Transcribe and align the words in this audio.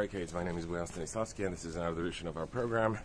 barricades. 0.00 0.32
My 0.32 0.42
name 0.42 0.56
is 0.56 0.64
Boyan 0.64 0.90
Stanislavski 0.90 1.44
and 1.44 1.52
this 1.52 1.66
is 1.66 1.76
another 1.76 2.00
edition 2.00 2.26
of 2.26 2.38
our 2.38 2.46
program. 2.46 2.98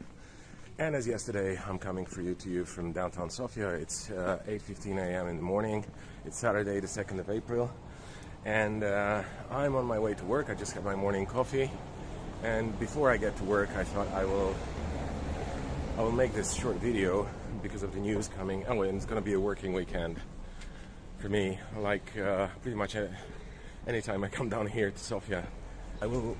And 0.77 0.95
as 0.95 1.05
yesterday, 1.05 1.59
I'm 1.67 1.77
coming 1.77 2.05
for 2.05 2.21
you 2.21 2.35
to 2.35 2.49
you 2.49 2.63
from 2.63 2.93
downtown 2.93 3.29
Sofia. 3.29 3.67
It's 3.71 4.09
uh, 4.11 4.39
8:15 4.47 4.97
a.m. 4.99 5.27
in 5.27 5.35
the 5.35 5.41
morning. 5.41 5.83
It's 6.23 6.39
Saturday, 6.39 6.79
the 6.79 6.87
2nd 6.87 7.19
of 7.19 7.29
April, 7.29 7.69
and 8.45 8.81
uh, 8.85 9.23
I'm 9.51 9.75
on 9.75 9.83
my 9.83 9.99
way 9.99 10.13
to 10.13 10.23
work. 10.23 10.49
I 10.49 10.53
just 10.53 10.71
had 10.71 10.85
my 10.85 10.95
morning 10.95 11.25
coffee, 11.25 11.69
and 12.43 12.79
before 12.79 13.11
I 13.11 13.17
get 13.17 13.35
to 13.39 13.43
work, 13.43 13.75
I 13.75 13.83
thought 13.83 14.07
I 14.13 14.23
will 14.23 14.55
I 15.97 16.01
will 16.01 16.13
make 16.13 16.33
this 16.33 16.53
short 16.53 16.77
video 16.77 17.27
because 17.61 17.83
of 17.83 17.93
the 17.93 17.99
news 17.99 18.29
coming. 18.29 18.63
Oh, 18.69 18.83
and 18.83 18.95
it's 18.95 19.05
going 19.05 19.21
to 19.21 19.25
be 19.25 19.33
a 19.33 19.39
working 19.39 19.73
weekend 19.73 20.15
for 21.17 21.27
me, 21.27 21.59
like 21.77 22.17
uh, 22.17 22.47
pretty 22.61 22.77
much 22.77 22.95
anytime 23.85 24.23
I 24.23 24.29
come 24.29 24.47
down 24.47 24.65
here 24.65 24.91
to 24.91 24.97
Sofia. 24.97 25.45
I 26.01 26.07
will 26.07 26.37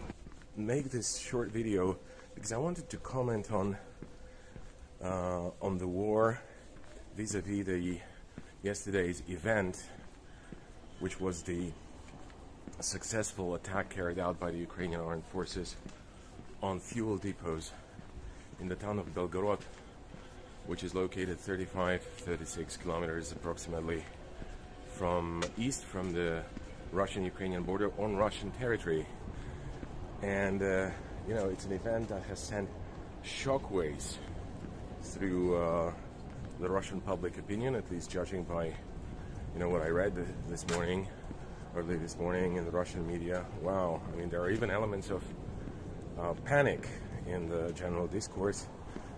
make 0.57 0.89
this 0.89 1.17
short 1.17 1.51
video 1.51 1.97
because 2.33 2.51
I 2.51 2.57
wanted 2.57 2.89
to 2.89 2.97
comment 2.97 3.51
on 3.51 3.77
uh, 5.03 5.49
on 5.61 5.77
the 5.77 5.87
war 5.87 6.39
vis-a-vis 7.15 7.65
the 7.65 7.99
yesterday's 8.63 9.21
event, 9.29 9.83
which 10.99 11.19
was 11.19 11.43
the 11.43 11.71
successful 12.79 13.55
attack 13.55 13.89
carried 13.89 14.19
out 14.19 14.39
by 14.39 14.51
the 14.51 14.57
Ukrainian 14.57 15.01
armed 15.01 15.25
forces 15.25 15.75
on 16.61 16.79
fuel 16.79 17.17
depots 17.17 17.71
in 18.59 18.67
the 18.67 18.75
town 18.75 18.97
of 18.99 19.13
Belgorod, 19.13 19.59
which 20.65 20.83
is 20.83 20.95
located 20.95 21.37
35, 21.39 22.01
36 22.01 22.77
kilometers 22.77 23.31
approximately 23.31 24.03
from 24.97 25.43
east 25.57 25.83
from 25.83 26.13
the 26.13 26.41
Russian-Ukrainian 26.91 27.63
border 27.63 27.91
on 27.99 28.15
Russian 28.15 28.51
territory. 28.51 29.05
And, 30.21 30.61
uh, 30.61 30.89
you 31.27 31.33
know, 31.33 31.49
it's 31.49 31.65
an 31.65 31.73
event 31.73 32.09
that 32.09 32.23
has 32.23 32.39
sent 32.39 32.69
shockwaves 33.23 34.17
through 35.01 35.55
uh, 35.55 35.93
the 36.59 36.69
Russian 36.69 37.01
public 37.01 37.37
opinion, 37.37 37.75
at 37.75 37.89
least 37.91 38.09
judging 38.09 38.43
by, 38.43 38.65
you 38.65 39.59
know, 39.59 39.69
what 39.69 39.81
I 39.81 39.89
read 39.89 40.13
this 40.49 40.67
morning, 40.69 41.07
early 41.75 41.97
this 41.97 42.17
morning 42.17 42.55
in 42.55 42.65
the 42.65 42.71
Russian 42.71 43.05
media. 43.07 43.45
Wow, 43.61 44.01
I 44.11 44.15
mean, 44.17 44.29
there 44.29 44.41
are 44.41 44.49
even 44.49 44.71
elements 44.71 45.09
of 45.09 45.23
uh, 46.19 46.33
panic 46.45 46.87
in 47.27 47.49
the 47.49 47.71
general 47.73 48.07
discourse. 48.07 48.67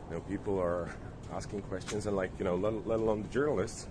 You 0.09 0.15
know, 0.15 0.21
people 0.21 0.59
are 0.59 0.89
asking 1.33 1.61
questions, 1.63 2.05
and 2.05 2.15
like, 2.15 2.31
you 2.39 2.45
know, 2.45 2.55
let, 2.55 2.87
let 2.87 2.99
alone 2.99 3.21
the 3.21 3.29
journalists 3.29 3.87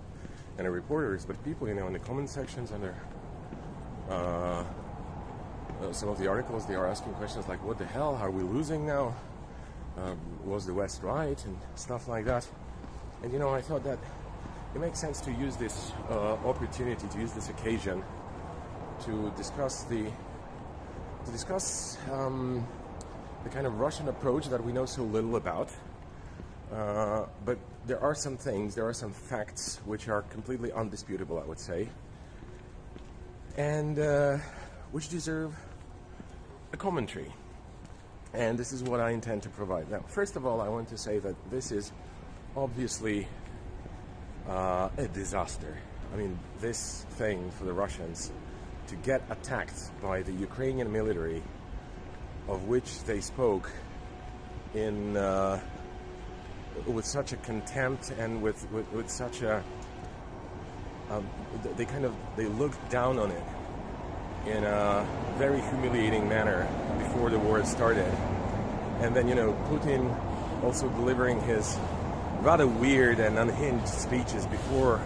and 0.59 0.67
the 0.67 0.71
reporters, 0.71 1.25
but 1.25 1.43
people, 1.45 1.69
you 1.69 1.75
know, 1.75 1.87
in 1.87 1.93
the 1.93 1.99
comment 1.99 2.29
sections 2.31 2.73
under 2.73 2.95
uh, 4.11 4.65
uh, 5.83 5.93
some 5.93 6.09
of 6.09 6.19
the 6.19 6.27
articles, 6.27 6.67
they 6.67 6.75
are 6.75 6.87
asking 6.87 7.13
questions 7.15 7.47
like, 7.49 7.63
what 7.65 7.79
the 7.79 7.87
hell, 7.87 8.19
are 8.21 8.31
we 8.31 8.43
losing 8.43 8.87
now? 8.87 9.15
Um, 9.97 10.19
was 10.45 10.67
the 10.67 10.75
West 10.75 11.03
right? 11.03 11.43
And 11.45 11.57
stuff 11.75 12.09
like 12.09 12.25
that. 12.27 12.47
And 13.23 13.33
you 13.33 13.39
know, 13.39 13.51
I 13.51 13.63
thought 13.63 13.85
that 13.85 13.99
it 14.75 14.81
makes 14.81 14.99
sense 14.99 15.21
to 15.23 15.33
use 15.33 15.57
this 15.57 15.93
uh, 16.11 16.35
opportunity, 16.45 17.07
to 17.09 17.19
use 17.19 17.33
this 17.33 17.49
occasion 17.49 18.03
to 19.05 19.33
discuss 19.37 19.85
the 19.85 20.05
to 21.25 21.33
discuss 21.33 21.99
um, 22.13 22.67
the 23.43 23.51
kind 23.51 23.67
of 23.67 23.81
Russian 23.81 24.09
approach 24.09 24.49
that 24.49 24.63
we 24.63 24.73
know 24.73 24.87
so 24.87 25.03
little 25.03 25.37
about. 25.37 25.71
Uh, 26.73 27.25
but 27.45 27.59
there 27.87 28.01
are 28.01 28.15
some 28.15 28.37
things, 28.37 28.75
there 28.75 28.87
are 28.87 28.93
some 28.93 29.13
facts 29.13 29.81
which 29.85 30.09
are 30.09 30.23
completely 30.23 30.73
undisputable, 30.73 31.39
I 31.39 31.45
would 31.45 31.59
say, 31.59 31.89
and 33.57 33.99
uh, 33.99 34.39
which 34.93 35.09
deserve 35.09 35.55
a 36.77 36.79
commentary. 36.79 37.33
And 38.35 38.59
this 38.59 38.73
is 38.73 38.83
what 38.83 39.01
I 39.01 39.11
intend 39.11 39.43
to 39.45 39.49
provide. 39.49 39.91
Now, 39.91 40.01
first 40.07 40.37
of 40.37 40.45
all, 40.45 40.61
I 40.61 40.69
want 40.69 40.89
to 40.89 40.99
say 40.99 41.19
that 41.21 41.35
this 41.51 41.73
is 41.73 41.93
obviously 42.55 43.27
uh, 44.49 44.91
a 44.99 45.09
disaster. 45.09 45.75
I 46.13 46.17
mean, 46.17 46.39
this 46.61 47.07
thing 47.13 47.51
for 47.53 47.65
the 47.65 47.73
Russians 47.73 48.31
to 48.89 48.97
get 48.97 49.23
attacked 49.31 49.81
by 50.03 50.23
the 50.23 50.33
Ukrainian 50.33 50.93
military, 50.93 51.43
of 52.47 52.65
which 52.65 53.03
they 53.05 53.21
spoke 53.21 53.71
in 54.75 55.17
uh, 55.17 55.59
with 56.87 57.07
such 57.07 57.33
a 57.33 57.37
contempt 57.39 58.13
and 58.19 58.43
with, 58.43 58.71
with, 58.71 58.89
with 58.93 59.11
such 59.11 59.43
a 59.43 59.65
um, 61.09 61.25
they 61.77 61.85
kind 61.85 62.05
of 62.05 62.13
they 62.37 62.47
looked 62.47 62.83
down 62.91 63.17
on 63.17 63.31
it 63.31 63.43
in 64.47 64.65
a 64.65 65.07
very 65.39 65.61
humiliating 65.61 66.29
manner 66.29 66.69
before 66.99 67.31
the 67.31 67.39
war 67.39 67.65
started. 67.65 68.13
And 69.01 69.15
then, 69.15 69.29
you 69.29 69.35
know, 69.35 69.53
Putin 69.69 70.15
also 70.63 70.89
delivering 70.91 71.41
his 71.43 71.77
rather 72.41 72.67
weird 72.67 73.19
and 73.19 73.39
unhinged 73.39 73.89
speeches 73.89 74.47
before 74.47 75.01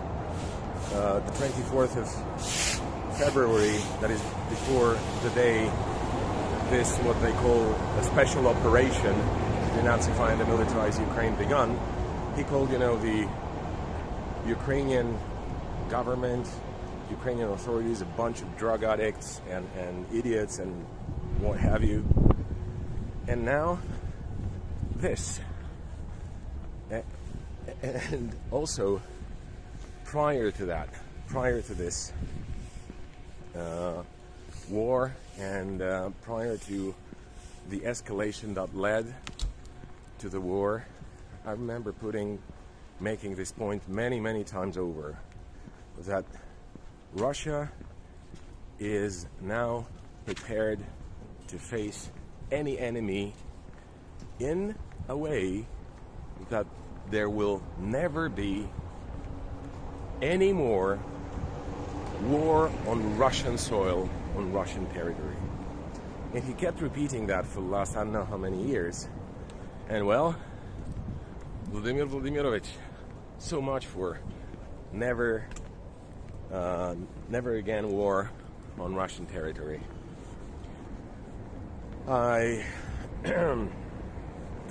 uh, 0.95 1.21
the 1.21 1.33
24th 1.33 1.97
of 1.97 3.17
February, 3.17 3.79
that 4.01 4.11
is 4.11 4.21
before 4.49 4.99
the 5.23 5.31
day 5.31 5.71
this, 6.71 6.97
what 6.99 7.21
they 7.23 7.33
call 7.33 7.73
a 7.99 8.03
special 8.05 8.47
operation 8.47 9.15
to 9.15 9.77
denazify 9.77 10.33
and 10.33 10.41
demilitarize 10.41 11.01
Ukraine 11.01 11.35
begun. 11.37 11.79
He 12.37 12.45
called, 12.45 12.71
you 12.71 12.79
know, 12.79 12.97
the 12.97 13.29
Ukrainian 14.47 15.19
government 15.89 16.49
Ukrainian 17.11 17.51
authorities 17.51 18.01
a 18.01 18.07
bunch 18.07 18.41
of 18.43 18.57
drug 18.57 18.85
addicts 18.85 19.41
and, 19.51 19.67
and 19.77 20.07
idiots 20.15 20.59
and 20.59 20.87
what 21.39 21.59
have 21.59 21.83
you. 21.83 22.05
And 23.27 23.45
now, 23.45 23.79
this. 24.97 25.41
And 27.83 28.35
also, 28.51 29.01
prior 30.05 30.51
to 30.51 30.67
that, 30.67 30.89
prior 31.29 31.63
to 31.63 31.75
this 31.75 32.13
uh, 33.57 34.03
war 34.69 35.15
and 35.39 35.81
uh, 35.81 36.11
prior 36.23 36.57
to 36.57 36.95
the 37.69 37.81
escalation 37.81 38.55
that 38.55 38.75
led 38.77 39.15
to 40.19 40.29
the 40.29 40.41
war, 40.41 40.85
I 41.47 41.53
remember 41.53 41.93
Putin, 41.93 42.39
making 42.99 43.37
this 43.37 43.53
point 43.53 43.89
many, 43.89 44.21
many 44.21 44.45
times 44.45 44.77
over 44.77 45.17
that 46.07 46.25
Russia 47.15 47.71
is 48.79 49.27
now 49.41 49.87
prepared 50.25 50.79
to 51.49 51.59
face 51.59 52.11
any 52.53 52.79
enemy 52.79 53.35
in 54.39 54.75
a 55.09 55.17
way 55.17 55.67
that 56.49 56.67
there 57.11 57.29
will 57.29 57.63
never 57.79 58.29
be 58.29 58.69
any 60.23 60.53
more 60.53 60.99
war 62.23 62.71
on 62.87 63.17
Russian 63.19 63.59
soil, 63.59 64.09
on 64.37 64.53
Russian 64.53 64.87
territory. 64.87 65.37
And 66.33 66.45
he 66.45 66.53
kept 66.53 66.81
repeating 66.81 67.27
that 67.27 67.45
for 67.45 67.61
the 67.61 67.67
last 67.67 67.97
I 67.97 68.05
don't 68.05 68.13
know 68.13 68.25
how 68.25 68.37
many 68.37 68.63
years. 68.63 69.09
And 69.89 70.07
well, 70.07 70.37
Vladimir 71.71 72.07
Vladimirovich, 72.07 72.69
so 73.39 73.61
much 73.61 73.87
for 73.87 74.21
never 74.93 75.45
uh, 76.53 76.95
never 77.29 77.55
again 77.55 77.91
war 77.91 78.31
on 78.79 78.95
Russian 78.95 79.27
territory. 79.27 79.81
I 82.09 82.65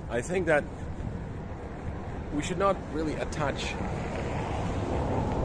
I 0.09 0.21
think 0.21 0.47
that 0.47 0.63
we 2.33 2.41
should 2.41 2.57
not 2.57 2.75
really 2.93 3.13
attach 3.15 3.73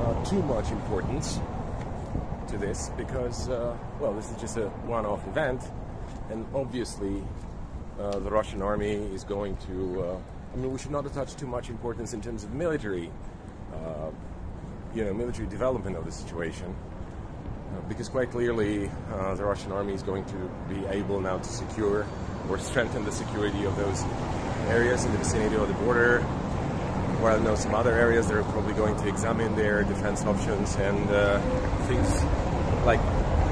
uh, 0.01 0.25
too 0.25 0.43
much 0.43 0.71
importance 0.71 1.39
to 2.49 2.59
this 2.59 2.91
because, 2.97 3.49
uh, 3.49 3.77
well, 4.01 4.13
this 4.15 4.31
is 4.31 4.37
just 4.37 4.57
a 4.57 4.69
one-off 4.87 5.27
event, 5.29 5.63
and 6.31 6.47
obviously 6.55 7.23
uh, 8.01 8.19
the 8.19 8.31
Russian 8.31 8.63
army 8.63 8.95
is 9.15 9.25
going 9.25 9.57
to. 9.69 10.03
Uh, 10.03 10.19
I 10.53 10.57
mean, 10.57 10.73
we 10.73 10.79
should 10.79 10.93
not 10.93 11.05
attach 11.05 11.35
too 11.37 11.47
much 11.47 11.69
importance 11.69 12.13
in 12.15 12.21
terms 12.21 12.45
of 12.45 12.55
military 12.55 13.11
uh, 13.75 14.11
you 14.95 15.05
know, 15.05 15.13
military 15.13 15.49
development 15.49 15.97
of 15.97 16.05
the 16.05 16.13
situation. 16.13 16.75
Uh, 17.75 17.81
because 17.89 18.09
quite 18.09 18.31
clearly, 18.31 18.91
uh, 19.13 19.35
the 19.35 19.45
Russian 19.45 19.73
army 19.73 19.95
is 19.95 20.03
going 20.03 20.25
to 20.27 20.51
be 20.69 20.87
able 20.87 21.21
now 21.21 21.39
to 21.39 21.49
secure 21.49 22.07
or 22.49 22.59
strengthen 22.59 23.05
the 23.05 23.13
security 23.13 23.65
of 23.65 23.77
those 23.77 24.03
areas 24.69 25.05
in 25.05 25.13
the 25.13 25.19
vicinity 25.19 25.57
of 25.57 25.67
the 25.67 25.75
border. 25.75 26.21
While 27.21 27.41
know 27.41 27.55
some 27.55 27.75
other 27.75 27.93
areas, 27.93 28.29
they're 28.29 28.43
probably 28.45 28.75
going 28.75 28.97
to 28.97 29.09
examine 29.09 29.57
their 29.57 29.83
defense 29.83 30.25
options 30.25 30.77
and 30.77 31.11
uh, 31.11 31.41
things 31.87 32.23
like, 32.85 33.01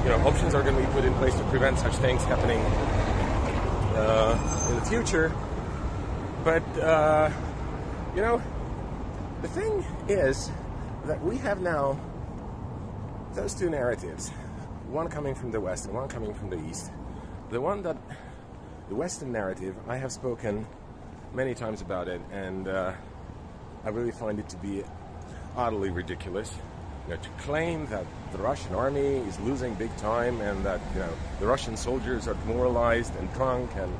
you 0.04 0.10
know, 0.10 0.18
options 0.26 0.54
are 0.54 0.62
going 0.62 0.76
to 0.76 0.82
be 0.82 0.92
put 0.92 1.04
in 1.04 1.14
place 1.14 1.34
to 1.34 1.44
prevent 1.44 1.78
such 1.78 1.94
things 1.96 2.22
happening 2.24 2.60
uh, 3.96 4.68
in 4.68 4.76
the 4.76 4.84
future. 4.84 5.32
But, 6.44 6.62
uh, 6.78 7.30
you 8.14 8.20
know, 8.20 8.42
the 9.40 9.48
thing 9.48 9.84
is, 10.06 10.50
that 11.04 11.22
we 11.22 11.36
have 11.38 11.60
now 11.60 11.98
those 13.34 13.54
two 13.54 13.70
narratives, 13.70 14.30
one 14.88 15.08
coming 15.08 15.34
from 15.34 15.50
the 15.50 15.60
west 15.60 15.86
and 15.86 15.94
one 15.94 16.08
coming 16.08 16.34
from 16.34 16.50
the 16.50 16.58
east, 16.68 16.90
the 17.50 17.60
one 17.60 17.82
that 17.82 17.96
the 18.88 18.94
Western 18.94 19.32
narrative, 19.32 19.74
I 19.88 19.96
have 19.96 20.12
spoken 20.12 20.66
many 21.32 21.54
times 21.54 21.80
about 21.80 22.08
it, 22.08 22.20
and 22.30 22.68
uh, 22.68 22.92
I 23.84 23.88
really 23.88 24.10
find 24.10 24.38
it 24.38 24.48
to 24.50 24.56
be 24.58 24.84
utterly 25.56 25.90
ridiculous. 25.90 26.52
You 27.08 27.14
know, 27.14 27.20
to 27.20 27.28
claim 27.38 27.86
that 27.86 28.04
the 28.32 28.38
Russian 28.38 28.74
army 28.74 29.00
is 29.00 29.40
losing 29.40 29.74
big 29.74 29.96
time 29.96 30.40
and 30.40 30.64
that 30.64 30.80
you 30.94 31.00
know 31.00 31.12
the 31.40 31.46
Russian 31.46 31.76
soldiers 31.76 32.28
are 32.28 32.34
demoralized 32.34 33.16
and 33.16 33.32
drunk 33.34 33.70
and 33.76 33.92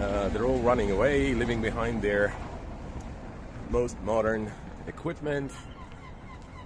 uh, 0.00 0.28
they're 0.28 0.44
all 0.44 0.60
running 0.60 0.90
away, 0.90 1.34
leaving 1.34 1.60
behind 1.60 2.02
their 2.02 2.34
most 3.70 4.00
modern 4.02 4.52
equipment. 4.86 5.50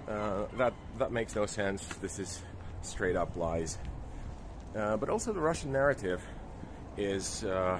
Uh, 0.07 0.45
that 0.57 0.73
that 0.97 1.11
makes 1.11 1.35
no 1.35 1.45
sense. 1.45 1.85
This 2.01 2.17
is 2.17 2.41
straight 2.81 3.17
up 3.17 3.35
lies. 3.35 3.77
Uh, 4.75 4.95
but 4.95 5.09
also 5.09 5.33
the 5.33 5.39
Russian 5.39 5.71
narrative 5.71 6.21
is 6.95 7.43
uh, 7.43 7.79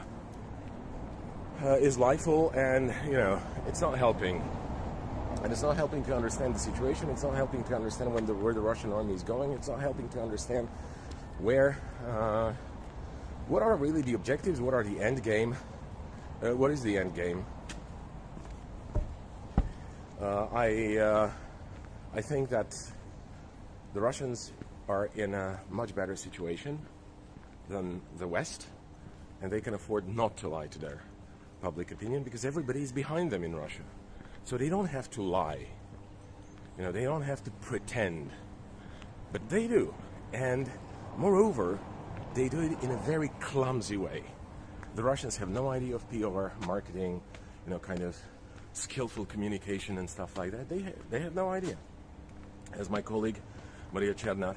uh, 1.63 1.68
is 1.75 1.97
lifeful, 1.97 2.50
and 2.51 2.94
you 3.06 3.13
know 3.13 3.41
it's 3.68 3.81
not 3.81 3.97
helping. 3.97 4.44
And 5.44 5.51
it's 5.53 5.62
not 5.62 5.75
helping 5.75 6.03
to 6.06 6.15
understand 6.15 6.56
the 6.56 6.59
situation. 6.59 7.09
It's 7.09 7.24
not 7.24 7.35
helping 7.35 7.63
to 7.65 7.75
understand 7.75 8.12
when 8.13 8.25
the, 8.25 8.33
where 8.33 8.56
the 8.56 8.59
Russian 8.59 8.91
army 8.91 9.13
is 9.13 9.21
going. 9.21 9.51
It's 9.51 9.68
not 9.68 9.80
helping 9.80 10.09
to 10.09 10.21
understand 10.21 10.68
where, 11.39 11.77
uh, 12.09 12.53
what 13.47 13.62
are 13.62 13.75
really 13.75 14.01
the 14.01 14.15
objectives? 14.15 14.59
What 14.59 14.73
are 14.73 14.83
the 14.83 15.00
end 15.00 15.23
game? 15.23 15.56
What 16.41 16.71
is 16.71 16.81
the 16.81 16.97
end 16.97 17.13
game? 17.13 17.45
I, 20.19 21.30
I 22.13 22.21
think 22.21 22.50
that 22.50 22.74
the 23.94 24.01
Russians 24.01 24.54
are 24.88 25.09
in 25.15 25.33
a 25.33 25.59
much 25.69 25.94
better 25.94 26.15
situation 26.15 26.80
than 27.69 28.01
the 28.18 28.27
West, 28.27 28.68
and 29.42 29.51
they 29.51 29.62
can 29.62 29.74
afford 29.74 30.07
not 30.07 30.38
to 30.38 30.50
lie 30.50 30.68
to 30.68 30.80
their 30.80 31.01
public 31.62 31.92
opinion 31.92 32.24
because 32.24 32.45
everybody 32.45 32.81
is 32.81 32.92
behind 32.92 33.31
them 33.31 33.44
in 33.44 33.56
Russia. 33.56 33.83
So 34.44 34.57
they 34.57 34.69
don't 34.69 34.88
have 34.88 35.09
to 35.12 35.21
lie. 35.21 35.68
You 36.77 36.83
know, 36.83 36.92
they 36.92 37.04
don't 37.04 37.24
have 37.24 37.44
to 37.44 37.51
pretend. 37.51 38.31
But 39.31 39.50
they 39.50 39.68
do. 39.68 39.94
And 40.33 40.69
moreover, 41.18 41.80
they 42.33 42.48
do 42.48 42.62
it 42.62 42.81
in 42.83 42.92
a 42.92 42.98
very 42.98 43.30
clumsy 43.39 43.98
way. 43.98 44.24
The 44.95 45.04
Russians 45.04 45.36
have 45.38 45.50
no 45.50 45.69
idea 45.69 45.95
of 45.95 46.09
PR, 46.09 46.50
marketing, 46.65 47.21
you 47.65 47.71
know, 47.71 47.80
kind 47.80 48.01
of 48.01 48.15
skillful 48.74 49.25
communication 49.25 49.98
and 49.98 50.09
stuff 50.09 50.38
like 50.38 50.51
that. 50.51 50.69
They, 50.69 50.81
ha- 50.81 51.00
they 51.09 51.19
have 51.19 51.36
no 51.36 51.50
idea. 51.50 51.77
As 52.77 52.89
my 52.91 53.01
colleague 53.01 53.41
Maria 53.91 54.13
Chernat, 54.13 54.56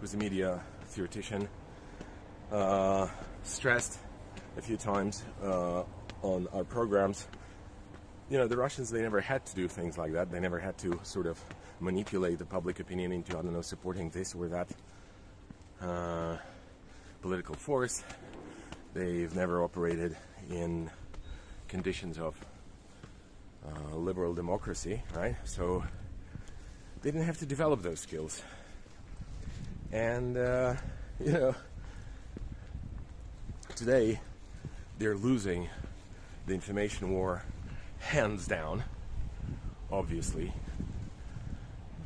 who's 0.00 0.14
a 0.14 0.16
media 0.16 0.60
theoretician, 0.86 1.48
uh, 2.52 3.08
stressed 3.42 3.98
a 4.56 4.62
few 4.62 4.76
times 4.76 5.24
uh, 5.42 5.82
on 6.22 6.46
our 6.52 6.62
programs, 6.62 7.26
you 8.28 8.38
know, 8.38 8.46
the 8.46 8.56
Russians, 8.56 8.90
they 8.90 9.02
never 9.02 9.20
had 9.20 9.44
to 9.46 9.54
do 9.56 9.66
things 9.66 9.98
like 9.98 10.12
that. 10.12 10.30
They 10.30 10.38
never 10.38 10.60
had 10.60 10.78
to 10.78 11.00
sort 11.02 11.26
of 11.26 11.40
manipulate 11.80 12.38
the 12.38 12.44
public 12.44 12.78
opinion 12.78 13.10
into, 13.10 13.36
I 13.36 13.42
don't 13.42 13.52
know, 13.52 13.62
supporting 13.62 14.10
this 14.10 14.32
or 14.32 14.46
that 14.48 14.70
uh, 15.82 16.36
political 17.20 17.56
force. 17.56 18.04
They've 18.94 19.34
never 19.34 19.64
operated 19.64 20.16
in 20.48 20.88
conditions 21.66 22.18
of 22.18 22.36
uh, 23.66 23.96
liberal 23.96 24.34
democracy, 24.34 25.02
right? 25.16 25.34
So 25.44 25.82
they 27.02 27.10
didn't 27.10 27.24
have 27.26 27.38
to 27.38 27.46
develop 27.46 27.82
those 27.82 28.00
skills. 28.00 28.42
And, 29.92 30.36
uh, 30.36 30.74
you 31.24 31.32
know, 31.32 31.54
today 33.74 34.20
they're 34.98 35.16
losing 35.16 35.68
the 36.46 36.52
information 36.54 37.10
war 37.10 37.42
hands 38.00 38.46
down, 38.46 38.84
obviously. 39.90 40.52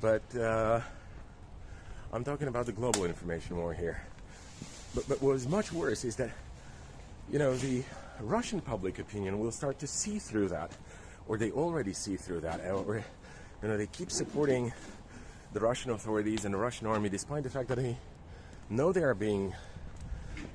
But 0.00 0.22
uh, 0.36 0.80
I'm 2.12 2.24
talking 2.24 2.48
about 2.48 2.66
the 2.66 2.72
global 2.72 3.04
information 3.04 3.56
war 3.56 3.72
here. 3.74 4.00
But, 4.94 5.08
but 5.08 5.20
what 5.20 5.32
is 5.32 5.48
much 5.48 5.72
worse 5.72 6.04
is 6.04 6.14
that, 6.16 6.30
you 7.32 7.38
know, 7.38 7.56
the 7.56 7.82
Russian 8.20 8.60
public 8.60 9.00
opinion 9.00 9.40
will 9.40 9.50
start 9.50 9.80
to 9.80 9.88
see 9.88 10.20
through 10.20 10.48
that, 10.48 10.70
or 11.26 11.36
they 11.36 11.50
already 11.50 11.92
see 11.92 12.16
through 12.16 12.40
that, 12.40 12.60
or, 12.70 13.04
you 13.64 13.70
know, 13.70 13.78
they 13.78 13.86
keep 13.86 14.10
supporting 14.10 14.74
the 15.54 15.60
Russian 15.60 15.92
authorities 15.92 16.44
and 16.44 16.52
the 16.52 16.58
Russian 16.58 16.86
army 16.86 17.08
despite 17.08 17.44
the 17.44 17.48
fact 17.48 17.68
that 17.68 17.78
they 17.78 17.96
know 18.68 18.92
they 18.92 19.02
are 19.02 19.14
being, 19.14 19.54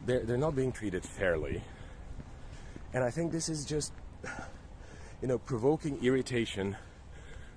they're, 0.05 0.19
they're 0.19 0.37
not 0.37 0.55
being 0.55 0.71
treated 0.71 1.03
fairly. 1.03 1.63
And 2.93 3.03
I 3.03 3.09
think 3.09 3.31
this 3.31 3.49
is 3.49 3.65
just 3.65 3.93
you 5.23 5.27
know, 5.27 5.39
provoking 5.39 5.97
irritation, 6.03 6.77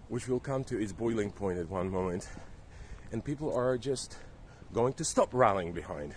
which 0.08 0.26
will 0.26 0.40
come 0.40 0.64
to 0.64 0.81
its 0.81 0.90
boiling 0.90 1.31
point 1.31 1.58
at 1.58 1.69
one 1.69 1.90
moment, 1.90 2.31
and 3.12 3.22
people 3.22 3.54
are 3.54 3.76
just 3.76 4.16
going 4.72 4.94
to 4.94 5.04
stop 5.04 5.34
rallying 5.34 5.75
behind 5.75 6.14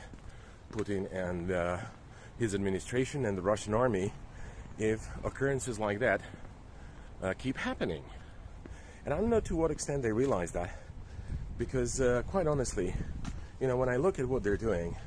Putin 0.71 1.13
and 1.13 1.51
uh, 1.51 1.77
his 2.39 2.55
administration 2.55 3.25
and 3.25 3.37
the 3.37 3.41
Russian 3.41 3.73
army 3.73 4.13
if 4.79 5.09
occurrences 5.25 5.77
like 5.77 5.99
that 5.99 6.21
uh, 7.21 7.33
keep 7.37 7.57
happening. 7.57 8.05
And 9.05 9.13
I 9.13 9.17
don't 9.17 9.29
know 9.29 9.39
to 9.41 9.55
what 9.55 9.69
extent 9.69 10.01
they 10.01 10.11
realize 10.11 10.51
that, 10.53 10.71
because 11.59 12.01
uh, 12.01 12.23
quite 12.27 12.47
honestly, 12.47 12.93
you 13.61 13.67
know, 13.67 13.77
when 13.77 13.87
I 13.87 13.97
look 13.97 14.17
at 14.17 14.27
what 14.27 14.41
they're 14.41 14.57
doing, 14.57 14.97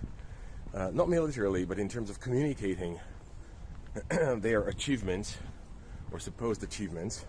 uh, 0.73 0.91
not 0.95 1.09
militarily, 1.09 1.65
but 1.65 1.81
in 1.81 1.89
terms 1.89 2.09
of 2.09 2.21
communicating 2.21 3.01
their 4.37 4.69
achievements 4.69 5.37
or 6.13 6.21
supposed 6.21 6.63
achievements. 6.63 7.25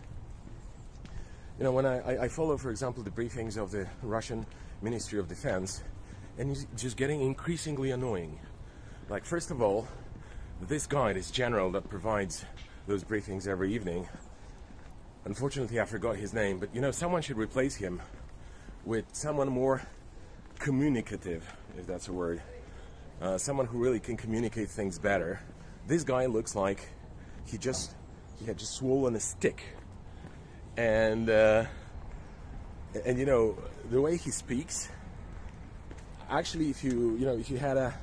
You 1.57 1.63
know, 1.63 1.71
when 1.71 1.87
I, 1.87 2.23
I 2.23 2.27
follow, 2.27 2.55
for 2.55 2.69
example, 2.69 3.01
the 3.01 3.09
briefings 3.09 3.57
of 3.57 3.71
the 3.71 3.87
Russian 4.03 4.45
Ministry 4.83 5.19
of 5.19 5.27
Defense, 5.27 5.81
and 6.37 6.51
it's 6.51 6.67
just 6.77 6.95
getting 6.95 7.21
increasingly 7.21 7.91
annoying. 7.91 8.39
Like, 9.09 9.25
first 9.25 9.49
of 9.49 9.61
all, 9.61 9.87
this 10.61 10.85
guy, 10.85 11.13
this 11.13 11.31
general 11.31 11.71
that 11.71 11.89
provides 11.89 12.45
those 12.87 13.03
briefings 13.03 13.47
every 13.47 13.73
evening, 13.73 14.07
unfortunately, 15.25 15.79
I 15.79 15.85
forgot 15.85 16.15
his 16.15 16.33
name, 16.33 16.59
but 16.59 16.73
you 16.73 16.81
know, 16.81 16.91
someone 16.91 17.21
should 17.21 17.37
replace 17.37 17.75
him 17.75 18.01
with 18.85 19.05
someone 19.13 19.49
more 19.49 19.81
communicative, 20.57 21.51
if 21.77 21.87
that's 21.87 22.07
a 22.07 22.13
word. 22.13 22.41
Uh, 23.21 23.37
someone 23.37 23.65
who 23.65 23.77
really 23.77 23.99
can 23.99 24.15
communicate 24.15 24.69
things 24.69 24.97
better. 24.97 25.41
This 25.87 26.03
guy 26.03 26.25
looks 26.25 26.55
like 26.55 26.87
he 27.45 27.57
just 27.57 27.95
he 28.39 28.45
had 28.45 28.57
just 28.57 28.73
swollen 28.73 29.15
a 29.15 29.19
stick. 29.19 29.61
And, 30.77 31.29
uh, 31.29 31.65
and 33.05 33.19
you 33.19 33.25
know, 33.25 33.57
the 33.91 33.99
way 33.99 34.17
he 34.17 34.31
speaks, 34.31 34.89
actually, 36.29 36.69
if 36.69 36.83
you, 36.83 37.17
you 37.17 37.25
know, 37.25 37.37
if 37.37 37.49
you 37.49 37.57
had 37.57 37.75
a 37.75 37.93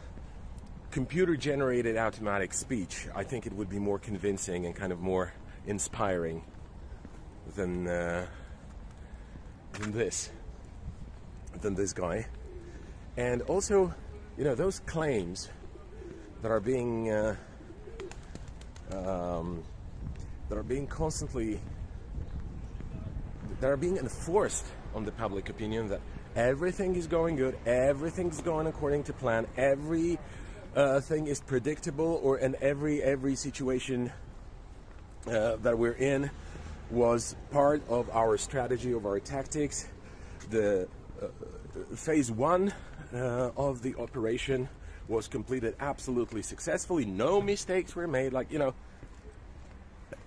computer 0.91 1.37
generated 1.37 1.97
automatic 1.97 2.53
speech, 2.53 3.09
I 3.15 3.25
think 3.25 3.47
it 3.47 3.55
would 3.55 3.71
be 3.71 3.79
more 3.79 3.99
convincing 3.99 4.67
and 4.67 4.75
kind 4.75 4.93
of 4.93 5.01
more 5.01 5.33
inspiring 5.67 6.43
than, 7.55 7.87
uh, 7.87 8.27
than 9.79 9.93
this, 9.93 10.31
than 11.61 11.75
this 11.75 11.93
guy. 11.93 12.27
And 13.17 13.43
also, 13.43 13.95
you 14.37 14.45
know, 14.45 14.55
those 14.55 14.81
claims 14.81 15.49
that 16.43 16.51
are 16.51 16.61
being 16.61 17.11
uh, 17.11 17.37
um, 18.93 19.63
that 20.49 20.57
are 20.59 20.63
being 20.63 20.87
constantly 20.87 21.61
that 23.61 23.71
are 23.71 23.77
being 23.77 23.97
enforced 23.97 24.67
on 24.95 25.05
the 25.05 25.13
public 25.13 25.49
opinion 25.49 25.89
that 25.89 26.01
everything 26.35 26.95
is 26.95 27.07
going 27.07 27.37
good, 27.37 27.57
everything's 27.65 28.41
going 28.43 28.67
according 28.67 29.03
to 29.05 29.13
plan, 29.13 29.47
every 29.57 30.19
uh, 30.75 31.01
thing 31.01 31.27
is 31.27 31.41
predictable, 31.41 32.21
or 32.23 32.39
in 32.39 32.55
every 32.61 33.03
every 33.03 33.35
situation 33.35 34.13
uh, 35.27 35.57
that 35.57 35.79
we're 35.79 35.93
in 35.93 36.31
was 36.91 37.37
part 37.51 37.83
of 37.89 38.09
our 38.11 38.37
strategy 38.37 38.93
of 38.93 39.07
our 39.07 39.21
tactics. 39.21 39.89
The 40.51 40.89
uh, 41.21 41.27
phase 41.95 42.31
one 42.31 42.73
uh, 43.13 43.51
of 43.57 43.83
the 43.83 43.95
operation 43.97 44.69
was 45.09 45.29
completed 45.29 45.75
absolutely 45.81 46.43
successfully. 46.43 47.05
No 47.05 47.41
mistakes 47.41 47.95
were 47.95 48.09
made. 48.09 48.33
Like 48.33 48.51
you 48.51 48.59
know 48.59 48.75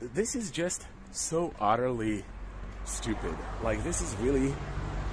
this 0.02 0.36
is 0.36 0.52
just 0.52 0.86
so 1.12 1.54
utterly 1.60 2.24
stupid. 2.86 3.36
Like, 3.64 3.84
this 3.84 4.02
is 4.02 4.16
really 4.18 4.54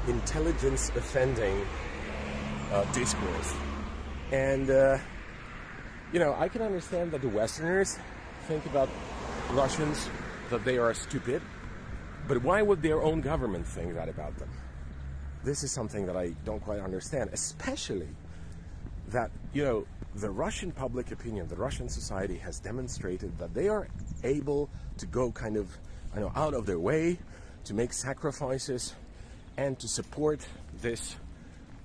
intelligence 0.08 0.90
offending 0.90 1.66
uh, 2.72 2.84
discourse. 2.92 3.54
And, 4.32 4.70
uh, 4.70 4.98
you 6.12 6.18
know, 6.18 6.34
I 6.38 6.48
can 6.48 6.62
understand 6.62 7.12
that 7.12 7.22
the 7.22 7.28
Westerners 7.28 7.98
think 8.46 8.64
about 8.66 8.88
Russians 9.50 10.08
that 10.50 10.64
they 10.64 10.78
are 10.78 10.94
stupid, 10.94 11.42
but 12.28 12.42
why 12.42 12.62
would 12.62 12.82
their 12.82 13.02
own 13.02 13.20
government 13.20 13.66
think 13.66 13.94
that 13.94 14.08
about 14.08 14.36
them? 14.38 14.50
This 15.44 15.62
is 15.62 15.70
something 15.70 16.06
that 16.06 16.16
I 16.16 16.34
don't 16.44 16.60
quite 16.60 16.80
understand, 16.80 17.30
especially 17.32 18.08
that 19.08 19.30
you 19.52 19.62
know 19.62 19.86
the 20.16 20.30
Russian 20.30 20.72
public 20.72 21.12
opinion, 21.12 21.46
the 21.48 21.56
Russian 21.56 21.88
society 21.88 22.36
has 22.38 22.58
demonstrated 22.58 23.38
that 23.38 23.54
they 23.54 23.68
are 23.68 23.88
able 24.24 24.68
to 24.98 25.06
go 25.06 25.30
kind 25.30 25.56
of 25.56 25.76
you 26.14 26.20
know 26.20 26.32
out 26.34 26.54
of 26.54 26.66
their 26.66 26.80
way 26.80 27.18
to 27.64 27.74
make 27.74 27.92
sacrifices 27.92 28.94
and 29.56 29.78
to 29.78 29.88
support 29.88 30.46
this 30.80 31.16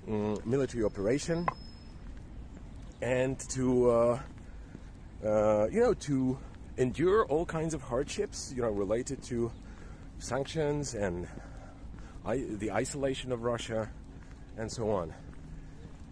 um, 0.08 0.38
military 0.44 0.84
operation 0.84 1.46
and 3.00 3.38
to 3.50 3.90
uh, 3.90 4.20
uh, 5.24 5.68
you 5.70 5.80
know 5.80 5.94
to 5.94 6.38
endure 6.76 7.26
all 7.26 7.44
kinds 7.44 7.74
of 7.74 7.82
hardships 7.82 8.52
you 8.54 8.62
know 8.62 8.70
related 8.70 9.22
to 9.22 9.50
sanctions 10.18 10.94
and 10.94 11.26
I, 12.24 12.38
the 12.38 12.70
isolation 12.70 13.32
of 13.32 13.42
Russia 13.42 13.90
and 14.56 14.70
so 14.70 14.90
on. 14.90 15.12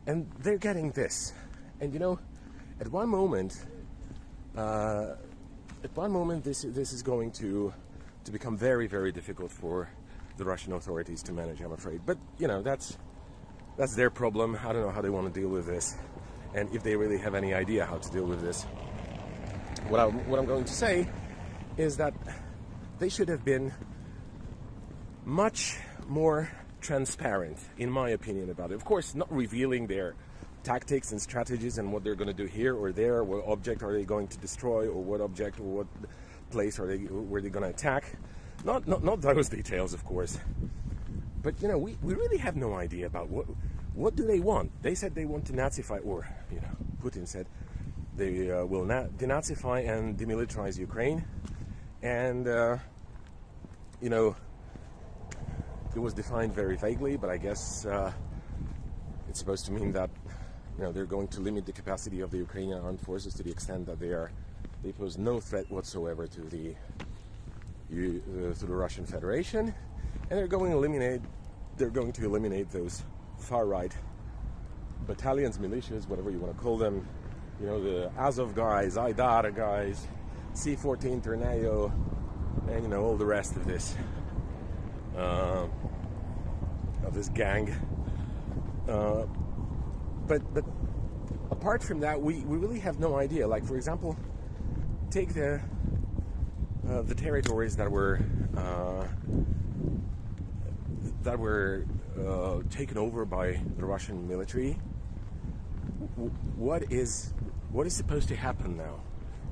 And 0.07 0.29
they're 0.41 0.59
getting 0.59 0.91
this. 0.93 1.33
And 1.81 1.93
you 1.93 2.01
know 2.01 2.19
at 2.81 2.89
one 2.89 3.09
moment 3.09 3.65
uh, 4.57 5.15
at 5.85 5.97
one 5.97 6.11
moment 6.11 6.45
this 6.45 6.63
this 6.63 6.93
is 6.93 7.03
going 7.03 7.31
to 7.33 7.73
to 8.25 8.33
become 8.33 8.57
very 8.57 8.87
very 8.87 9.13
difficult 9.13 9.51
for 9.51 9.89
the 10.37 10.45
Russian 10.45 10.73
authorities 10.73 11.23
to 11.23 11.33
manage 11.33 11.61
I'm 11.61 11.73
afraid. 11.73 12.01
But 12.05 12.19
you 12.39 12.49
know 12.49 12.63
that's 12.63 12.99
that's 13.77 13.95
their 13.95 14.11
problem. 14.11 14.59
I 14.63 14.73
don't 14.73 14.83
know 14.83 14.91
how 14.91 15.01
they 15.01 15.11
want 15.11 15.33
to 15.33 15.41
deal 15.41 15.49
with 15.49 15.67
this. 15.67 15.97
And 16.55 16.69
if 16.75 16.83
they 16.83 16.97
really 16.97 17.19
have 17.19 17.35
any 17.35 17.55
idea 17.55 17.87
how 17.87 17.99
to 17.99 18.11
deal 18.11 18.25
with 18.25 18.41
this. 18.43 18.67
What 19.91 19.99
I'm, 19.99 20.31
what 20.31 20.39
I'm 20.39 20.47
going 20.47 20.63
to 20.63 20.73
say 20.73 21.09
is 21.77 21.97
that 21.97 22.15
they 23.01 23.09
should 23.09 23.29
have 23.29 23.45
been 23.45 23.73
much 25.25 25.79
more 26.07 26.49
transparent, 26.81 27.59
in 27.77 27.91
my 27.91 28.11
opinion, 28.11 28.51
about 28.51 28.71
it. 28.71 28.75
Of 28.75 28.85
course, 28.85 29.17
not 29.17 29.33
revealing 29.35 29.89
their 29.89 30.15
tactics 30.63 31.11
and 31.11 31.21
strategies 31.21 31.79
and 31.79 31.93
what 31.93 32.05
they're 32.05 32.15
going 32.15 32.29
to 32.29 32.33
do 32.33 32.47
here 32.47 32.77
or 32.77 32.93
there, 32.93 33.25
what 33.25 33.45
object 33.49 33.83
are 33.83 33.93
they 33.93 34.05
going 34.05 34.29
to 34.29 34.39
destroy, 34.39 34.87
or 34.87 35.03
what 35.03 35.21
object 35.21 35.59
or 35.59 35.65
what 35.65 35.87
place 36.53 36.79
are 36.79 36.87
they 36.87 36.99
where 36.99 37.41
they're 37.41 37.51
going 37.51 37.65
to 37.65 37.71
attack. 37.71 38.05
Not, 38.65 38.87
not 38.87 39.03
not 39.03 39.21
those 39.21 39.49
details, 39.49 39.93
of 39.93 40.05
course. 40.05 40.39
But 41.43 41.61
you 41.61 41.67
know, 41.67 41.79
we, 41.79 41.99
we 42.01 42.15
really 42.15 42.39
have 42.39 42.55
no 42.55 42.75
idea 42.75 43.07
about 43.07 43.29
what 43.29 43.47
what 43.95 44.15
do 44.15 44.25
they 44.25 44.39
want? 44.39 44.71
They 44.83 44.95
said 44.95 45.17
they 45.17 45.25
want 45.25 45.47
to 45.47 45.53
Nazify, 45.53 46.01
or 46.07 46.29
you 46.53 46.61
know, 46.61 46.77
Putin 47.03 47.27
said 47.27 47.49
they 48.17 48.51
uh, 48.51 48.65
will 48.65 48.85
na- 48.85 49.07
denazify 49.17 49.89
and 49.89 50.17
demilitarize 50.17 50.79
Ukraine, 50.79 51.25
and 52.03 52.47
uh, 52.49 52.77
you 54.01 54.11
know, 54.11 54.37
it 55.95 55.99
was 55.99 56.15
defined 56.15 56.55
very 56.55 56.77
vaguely, 56.77 57.17
but 57.17 57.31
I 57.31 57.37
guess 57.37 57.85
uh, 57.87 58.13
it's 59.29 59.39
supposed 59.39 59.67
to 59.67 59.73
mean 59.73 59.93
that 59.93 60.11
you 60.77 60.85
know 60.85 60.93
they're 60.93 61.07
going 61.07 61.29
to 61.29 61.41
limit 61.41 61.67
the 61.67 61.73
capacity 61.73 62.21
of 62.21 62.31
the 62.31 62.39
Ukrainian 62.39 62.81
armed 62.81 63.01
forces 63.01 63.35
to 63.35 63.43
the 63.43 63.51
extent 63.51 63.87
that 63.87 63.99
they 63.99 64.09
are 64.11 64.31
they 64.83 64.93
pose 64.93 65.19
no 65.19 65.41
threat 65.41 65.71
whatsoever 65.71 66.27
to 66.27 66.41
the 66.43 66.75
uh, 67.93 68.55
to 68.55 68.67
the 68.67 68.75
Russian 68.75 69.05
Federation, 69.05 69.75
and 70.29 70.39
they're 70.39 70.47
going 70.47 70.71
to 70.71 70.77
eliminate 70.77 71.21
they're 71.77 71.91
going 71.91 72.13
to 72.13 72.25
eliminate 72.25 72.71
those 72.71 73.03
far 73.39 73.67
right 73.67 73.95
battalions, 75.07 75.59
militias, 75.59 76.09
whatever 76.09 76.31
you 76.31 76.39
want 76.39 76.57
to 76.57 76.63
call 76.63 76.79
them. 76.79 77.07
You 77.61 77.67
know, 77.67 77.83
the 77.83 78.11
Azov 78.19 78.55
guys, 78.55 78.97
Aidar 78.97 79.55
guys, 79.55 80.07
C-14 80.55 81.23
Tornado, 81.23 81.93
and 82.71 82.83
you 82.83 82.89
know 82.89 83.03
all 83.03 83.17
the 83.19 83.27
rest 83.27 83.55
of 83.55 83.67
this 83.67 83.95
uh, 85.15 85.67
of 87.05 87.13
this 87.13 87.29
gang. 87.29 87.75
Uh, 88.89 89.27
but 90.27 90.55
but 90.55 90.65
apart 91.51 91.83
from 91.83 92.01
that, 92.01 92.19
we, 92.19 92.41
we 92.41 92.57
really 92.57 92.79
have 92.79 92.99
no 92.99 93.17
idea. 93.17 93.47
Like 93.47 93.67
for 93.67 93.77
example, 93.77 94.17
take 95.11 95.35
the 95.35 95.61
uh, 96.89 97.03
the 97.03 97.15
territories 97.15 97.77
that 97.77 97.91
were 97.91 98.21
uh, 98.57 99.07
that 101.25 101.39
were 101.39 101.85
uh, 102.19 102.61
taken 102.71 102.97
over 102.97 103.27
by 103.27 103.61
the 103.77 103.85
Russian 103.85 104.27
military. 104.27 104.79
What 106.57 106.91
is 106.91 107.35
what 107.73 107.87
is 107.87 107.95
supposed 107.95 108.29
to 108.29 108.37
happen 108.37 108.77
now? 108.77 109.01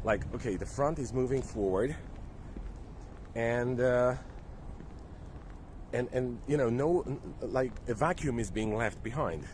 Like, 0.05 0.23
okay, 0.35 0.57
the 0.57 0.67
front 0.67 0.99
is 0.99 1.13
moving 1.13 1.43
forward, 1.43 1.95
and 3.35 3.81
uh, 3.81 4.15
and 5.93 6.09
and 6.13 6.39
you 6.47 6.57
know, 6.57 6.69
no, 6.69 7.05
like 7.41 7.73
a 7.89 7.95
vacuum 7.95 8.39
is 8.39 8.51
being 8.51 8.77
left 8.77 9.03
behind, 9.03 9.45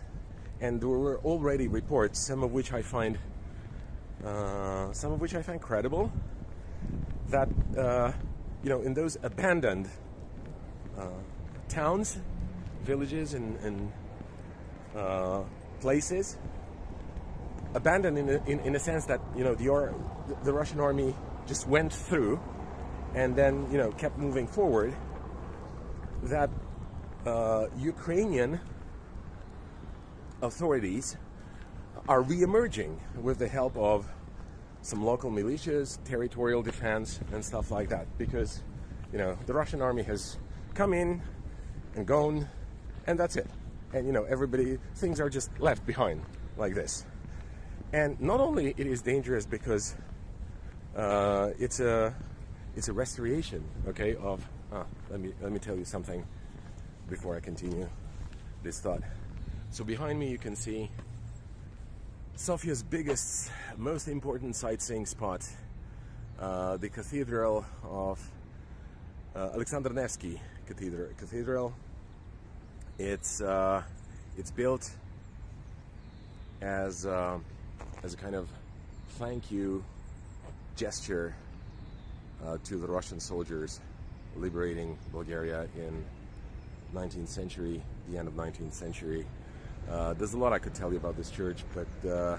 and 0.61 0.81
there 0.81 0.89
were 0.89 1.19
already 1.19 1.69
reports, 1.69 2.19
some 2.19 2.43
of 2.43 2.53
which 2.53 2.73
I 2.73 2.83
find, 2.83 3.19
uh, 4.25 4.93
some 4.93 5.13
of 5.13 5.21
which 5.21 5.35
I 5.35 5.43
find 5.43 5.61
credible, 5.61 6.13
that 7.29 7.49
uh, 7.77 8.13
you 8.63 8.71
know, 8.71 8.81
in 8.83 8.95
those 8.95 9.17
abandoned 9.23 9.89
uh, 10.99 11.09
towns 11.69 12.19
villages 12.85 13.35
and, 13.35 13.57
and 13.61 13.93
uh, 14.95 15.41
places 15.81 16.37
abandoned 17.75 18.19
in 18.19 18.29
in, 18.47 18.61
in 18.61 18.75
a 18.77 18.79
sense 18.79 19.05
that 19.07 19.21
you 19.37 19.45
know 19.45 19.55
the, 19.55 19.95
the 20.45 20.53
Russian 20.53 20.81
army 20.81 21.15
just 21.47 21.69
went 21.69 21.93
through 21.93 22.41
and 23.15 23.37
then 23.37 23.71
you 23.71 23.79
know 23.79 23.93
kept 23.93 24.19
moving 24.19 24.47
forward 24.47 24.95
that 26.25 26.51
uh, 27.27 27.67
Ukrainian 27.79 28.61
authorities 30.43 31.17
are 32.09 32.23
re-emerging 32.23 33.01
with 33.23 33.39
the 33.39 33.49
help 33.49 33.77
of 33.77 34.07
some 34.83 35.03
local 35.03 35.31
militias, 35.31 35.99
territorial 36.05 36.63
defense, 36.63 37.21
and 37.33 37.43
stuff 37.43 37.71
like 37.71 37.89
that. 37.89 38.07
Because, 38.19 38.63
you 39.11 39.19
know, 39.19 39.39
the 39.47 39.55
Russian 39.55 39.81
army 39.81 40.03
has 40.03 40.37
come 40.75 40.93
in 40.93 41.23
and 41.95 42.07
gone 42.07 42.47
and 43.07 43.19
that's 43.19 43.37
it. 43.37 43.47
And 43.93 44.07
you 44.07 44.13
know, 44.13 44.25
everybody 44.25 44.79
things 44.97 45.21
are 45.21 45.31
just 45.31 45.51
left 45.59 45.87
behind 45.87 46.23
like 46.57 46.75
this. 46.75 47.07
And 47.95 48.21
not 48.21 48.41
only 48.41 48.75
it 48.77 48.89
is 48.89 49.03
dangerous 49.03 49.47
because 49.47 49.95
uh, 50.97 51.51
it's 51.61 51.79
a 51.79 52.13
it's 52.75 52.89
a 52.89 52.93
restoration, 52.93 53.63
okay, 53.87 54.17
of 54.17 54.45
ah, 54.73 54.85
let 55.11 55.21
me 55.21 55.33
let 55.41 55.53
me 55.53 55.61
tell 55.61 55.77
you 55.77 55.85
something 55.85 56.27
before 57.09 57.37
I 57.37 57.41
continue 57.41 57.89
this 58.65 58.81
thought. 58.81 59.03
So 59.71 59.85
behind 59.85 60.19
me 60.19 60.29
you 60.29 60.39
can 60.39 60.57
see 60.57 60.91
Sofia's 62.37 62.83
biggest, 62.83 63.53
most 63.77 64.09
important 64.09 64.57
sightseeing 64.57 65.07
spot, 65.07 65.47
uh, 66.41 66.77
the 66.79 66.89
Cathedral 66.89 67.65
of 67.85 68.19
uh, 69.37 69.51
Alexander 69.55 69.91
Nevsky 69.91 70.41
Cathedral. 70.67 71.11
Cathedral 71.17 71.73
it's 72.99 73.41
uh, 73.41 73.85
it's 74.37 74.51
built 74.51 74.91
as 76.61 77.07
uh, 77.07 77.39
as 78.05 78.13
a 78.13 78.17
kind 78.19 78.35
of 78.35 78.47
thank 79.19 79.51
you 79.51 79.83
gesture 80.77 81.35
uh, 82.45 82.59
to 82.63 82.77
the 82.77 82.87
Russian 82.87 83.19
soldiers 83.19 83.81
liberating 84.37 84.99
Bulgaria 85.11 85.67
in 85.75 86.05
19th 86.95 87.29
century, 87.29 87.81
the 88.11 88.19
end 88.19 88.29
of 88.29 88.35
19th 88.35 88.75
century. 88.75 89.25
Uh, 89.91 90.13
there's 90.15 90.35
a 90.35 90.39
lot 90.39 90.53
I 90.53 90.59
could 90.59 90.75
tell 90.75 90.91
you 90.93 90.99
about 90.99 91.17
this 91.17 91.31
church, 91.31 91.65
but 91.75 92.09
uh, 92.09 92.37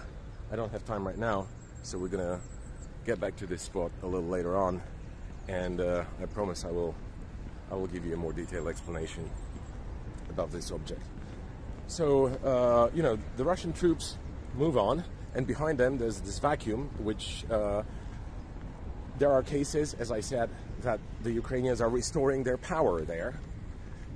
I 0.51 0.55
don't 0.55 0.71
have 0.71 0.85
time 0.85 1.05
right 1.05 1.17
now, 1.17 1.47
so 1.81 1.97
we're 1.97 2.09
gonna 2.09 2.39
get 3.05 3.19
back 3.19 3.35
to 3.37 3.47
this 3.47 3.63
spot 3.63 3.91
a 4.03 4.05
little 4.05 4.29
later 4.29 4.55
on, 4.55 4.81
and 5.47 5.81
uh, 5.81 6.03
I 6.21 6.25
promise 6.27 6.63
I 6.63 6.71
will 6.71 6.93
I 7.71 7.75
will 7.75 7.87
give 7.87 8.05
you 8.05 8.13
a 8.13 8.17
more 8.17 8.33
detailed 8.33 8.67
explanation 8.67 9.27
about 10.29 10.51
this 10.51 10.71
object. 10.71 11.01
So, 11.87 12.27
uh, 12.43 12.95
you 12.95 13.01
know, 13.01 13.17
the 13.37 13.43
Russian 13.43 13.73
troops 13.73 14.17
move 14.55 14.77
on, 14.77 15.03
and 15.35 15.45
behind 15.45 15.77
them 15.77 15.97
there's 15.97 16.19
this 16.21 16.39
vacuum, 16.39 16.89
which 16.99 17.45
uh, 17.51 17.83
there 19.17 19.31
are 19.31 19.43
cases, 19.43 19.93
as 19.95 20.11
I 20.11 20.21
said, 20.21 20.49
that 20.81 20.99
the 21.23 21.31
Ukrainians 21.31 21.81
are 21.81 21.89
restoring 21.89 22.43
their 22.43 22.57
power 22.57 23.01
there, 23.01 23.39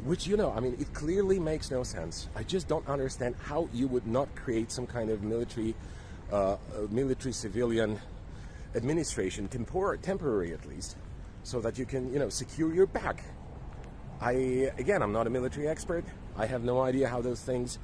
which, 0.03 0.27
you 0.27 0.37
know, 0.37 0.51
I 0.51 0.59
mean, 0.59 0.75
it 0.79 0.93
clearly 0.93 1.39
makes 1.39 1.71
no 1.71 1.83
sense. 1.83 2.27
I 2.35 2.43
just 2.43 2.67
don't 2.67 2.87
understand 2.87 3.35
how 3.43 3.69
you 3.73 3.87
would 3.87 4.07
not 4.07 4.33
create 4.35 4.71
some 4.71 4.87
kind 4.87 5.09
of 5.09 5.23
military, 5.23 5.75
uh, 6.31 6.57
military 6.89 7.33
civilian 7.33 7.99
administration, 8.75 9.47
tempor- 9.47 10.01
temporary 10.01 10.53
at 10.53 10.65
least, 10.65 10.97
so 11.43 11.59
that 11.61 11.77
you 11.77 11.85
can, 11.85 12.11
you 12.13 12.19
know, 12.19 12.29
secure 12.29 12.73
your 12.73 12.87
back 12.87 13.23
I 14.21 14.71
again, 14.77 15.01
I'm 15.01 15.13
not 15.13 15.27
a 15.27 15.29
military 15.29 15.67
expert. 15.67 16.03
I 16.37 16.45
have 16.45 16.63
no 16.63 16.81
idea 16.81 17.07
how 17.07 17.21
those 17.21 17.41
things, 17.41 17.79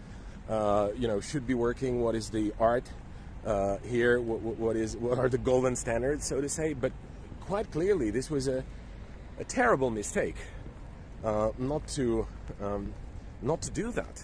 uh, 0.50 0.90
you 0.98 1.08
know, 1.08 1.22
should 1.22 1.48
be 1.48 1.54
working. 1.54 2.02
What 2.02 2.14
is 2.16 2.30
the 2.30 2.54
art 2.60 2.90
uh, 3.46 3.78
here? 3.80 4.20
What, 4.20 4.42
what 4.58 4.76
is 4.76 4.98
what 4.98 5.20
are 5.20 5.30
the 5.30 5.38
golden 5.38 5.76
standards, 5.76 6.26
so 6.26 6.42
to 6.42 6.50
say? 6.50 6.74
But 6.74 6.92
quite 7.42 7.72
clearly, 7.72 8.12
this 8.12 8.30
was 8.30 8.48
a, 8.48 8.64
a 9.40 9.44
terrible 9.44 9.90
mistake 9.90 10.38
uh, 11.24 11.52
not 11.58 11.88
to 11.90 12.28
um, 12.62 12.94
not 13.42 13.62
to 13.64 13.72
do 13.72 13.92
that. 13.92 14.24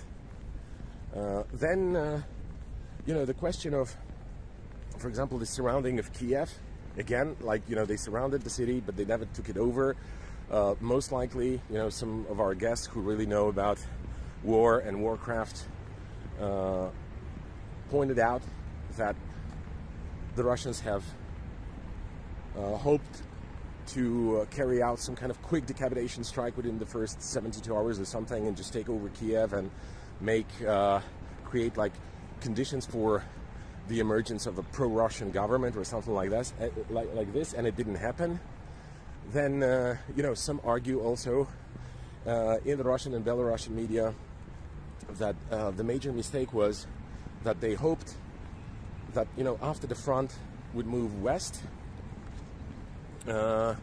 Uh, 1.16 1.44
then, 1.54 1.96
uh, 1.96 2.22
you 3.06 3.14
know, 3.14 3.26
the 3.26 3.34
question 3.34 3.74
of, 3.74 3.96
for 4.98 5.10
example, 5.10 5.38
the 5.38 5.46
surrounding 5.46 6.00
of 6.00 6.14
Kiev. 6.14 6.52
Again, 6.98 7.38
like 7.40 7.62
you 7.70 7.76
know, 7.76 7.86
they 7.86 7.98
surrounded 7.98 8.42
the 8.42 8.50
city, 8.50 8.82
but 8.86 8.98
they 8.98 9.06
never 9.06 9.26
took 9.26 9.50
it 9.50 9.58
over. 9.58 9.96
Uh, 10.50 10.76
most 10.82 11.12
likely, 11.14 11.62
you 11.70 11.78
know, 11.78 11.90
some 11.90 12.26
of 12.30 12.42
our 12.42 12.54
guests 12.54 12.86
who 12.86 13.00
really 13.00 13.26
know 13.26 13.48
about 13.48 13.80
war 14.44 14.80
and 14.80 15.02
Warcraft 15.02 15.66
uh, 16.42 16.88
pointed 17.90 18.20
out 18.20 18.42
that 18.98 19.16
the 20.36 20.44
Russians 20.44 20.80
have 20.82 21.04
uh, 22.58 22.76
hoped 22.78 23.22
to 23.88 24.42
uh, 24.42 24.46
carry 24.46 24.82
out 24.82 25.00
some 25.00 25.16
kind 25.16 25.32
of 25.32 25.42
quick 25.42 25.66
decapitation 25.66 26.24
strike 26.24 26.56
within 26.56 26.80
the 26.80 26.86
first 26.86 27.22
72 27.22 27.76
hours 27.76 28.00
or 28.00 28.06
something 28.06 28.48
and 28.48 28.56
just 28.56 28.72
take 28.72 28.90
over 28.90 29.10
Kiev 29.10 29.54
and 29.54 29.72
make 30.20 30.48
uh, 30.68 31.02
create 31.44 31.78
like 31.78 31.94
conditions 32.40 32.86
for 32.86 33.24
the 33.88 34.00
emergence 34.00 34.46
of 34.46 34.58
a 34.58 34.64
pro-Russian 34.64 35.32
government 35.32 35.76
or 35.76 35.84
something 35.84 36.14
like 36.14 36.30
this, 36.30 36.54
uh, 36.62 36.70
like, 36.90 37.14
like 37.14 37.34
this, 37.34 37.54
and 37.54 37.68
it 37.68 37.76
didn't 37.76 37.96
happen. 37.96 38.40
Then 39.34 39.64
uh, 39.64 39.98
you 40.16 40.24
know 40.24 40.34
some 40.34 40.62
argue 40.64 41.02
also 41.02 41.48
uh, 42.26 42.58
in 42.66 42.78
the 42.78 42.84
Russian 42.84 43.14
and 43.14 43.26
Belarusian 43.26 43.72
media 43.72 44.14
that 45.18 45.36
uh, 45.52 45.72
the 45.72 45.84
major 45.84 46.12
mistake 46.12 46.54
was 46.54 46.88
that 47.44 47.60
they 47.60 47.74
hoped 47.74 48.16
that 49.14 49.28
you 49.38 49.44
know 49.44 49.58
after 49.62 49.88
the 49.88 49.96
front 49.96 50.36
would 50.74 50.86
move 50.86 51.22
west 51.22 51.62
uh, 53.28 53.76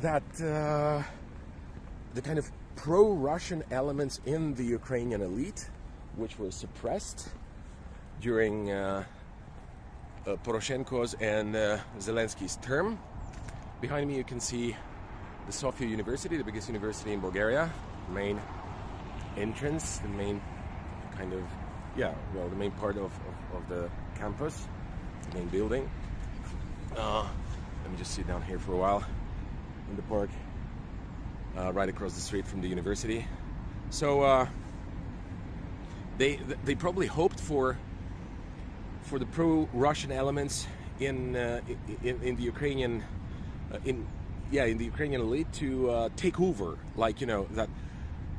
that 0.00 0.22
uh, 0.40 1.02
the 2.14 2.22
kind 2.22 2.38
of 2.38 2.50
pro-Russian 2.76 3.62
elements 3.70 4.20
in 4.24 4.54
the 4.54 4.64
Ukrainian 4.64 5.20
elite, 5.20 5.68
which 6.16 6.38
were 6.38 6.50
suppressed 6.50 7.28
during 8.20 8.70
uh, 8.70 9.04
uh 10.26 10.36
Poroshenko's 10.44 11.14
and 11.14 11.54
uh, 11.56 11.78
Zelensky's 11.98 12.56
term. 12.62 12.98
Behind 13.80 14.08
me, 14.08 14.16
you 14.16 14.24
can 14.24 14.40
see 14.40 14.76
the 15.46 15.52
Sofia 15.52 15.88
University, 15.88 16.36
the 16.36 16.44
biggest 16.44 16.68
university 16.68 17.12
in 17.12 17.20
Bulgaria, 17.20 17.70
main 18.10 18.40
entrance, 19.36 19.98
the 19.98 20.08
main 20.08 20.40
kind 21.16 21.32
of, 21.32 21.42
yeah, 21.96 22.14
well, 22.34 22.48
the 22.48 22.56
main 22.56 22.70
part 22.72 22.96
of, 22.96 23.04
of, 23.04 23.56
of 23.56 23.68
the 23.68 23.90
campus, 24.18 24.66
the 25.30 25.38
main 25.38 25.48
building. 25.48 25.90
Uh, 26.96 27.26
let 27.82 27.90
me 27.90 27.96
just 27.98 28.12
sit 28.12 28.26
down 28.26 28.42
here 28.42 28.58
for 28.58 28.72
a 28.72 28.76
while 28.76 29.04
in 29.90 29.96
the 29.96 30.02
park, 30.02 30.30
uh, 31.56 31.72
right 31.72 31.88
across 31.88 32.14
the 32.14 32.20
street 32.20 32.46
from 32.46 32.60
the 32.60 32.68
university. 32.68 33.26
So 33.90 34.22
uh, 34.22 34.46
they 36.18 36.36
they 36.64 36.74
probably 36.74 37.06
hoped 37.06 37.38
for 37.40 37.78
for 39.02 39.18
the 39.18 39.26
pro-Russian 39.26 40.12
elements 40.12 40.66
in, 41.00 41.36
uh, 41.36 41.60
in 42.02 42.22
in 42.22 42.36
the 42.36 42.42
Ukrainian 42.42 43.04
uh, 43.72 43.78
in 43.84 44.06
yeah 44.50 44.64
in 44.64 44.78
the 44.78 44.84
Ukrainian 44.84 45.20
elite 45.20 45.52
to 45.54 45.90
uh, 45.90 46.08
take 46.16 46.40
over, 46.40 46.78
like 46.96 47.20
you 47.20 47.26
know 47.26 47.46
that 47.52 47.68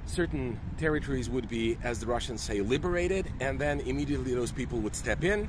certain 0.05 0.59
territories 0.77 1.29
would 1.29 1.49
be, 1.49 1.77
as 1.83 1.99
the 1.99 2.05
Russians 2.05 2.41
say, 2.41 2.61
liberated, 2.61 3.31
and 3.39 3.59
then 3.59 3.79
immediately 3.81 4.33
those 4.33 4.51
people 4.51 4.79
would 4.79 4.95
step 4.95 5.23
in 5.23 5.47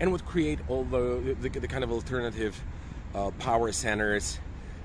and 0.00 0.12
would 0.12 0.24
create 0.24 0.58
all 0.68 0.84
the, 0.84 1.36
the, 1.40 1.48
the 1.48 1.68
kind 1.68 1.82
of 1.82 1.90
alternative 1.90 2.60
uh, 3.14 3.30
power 3.38 3.72
centers 3.72 4.38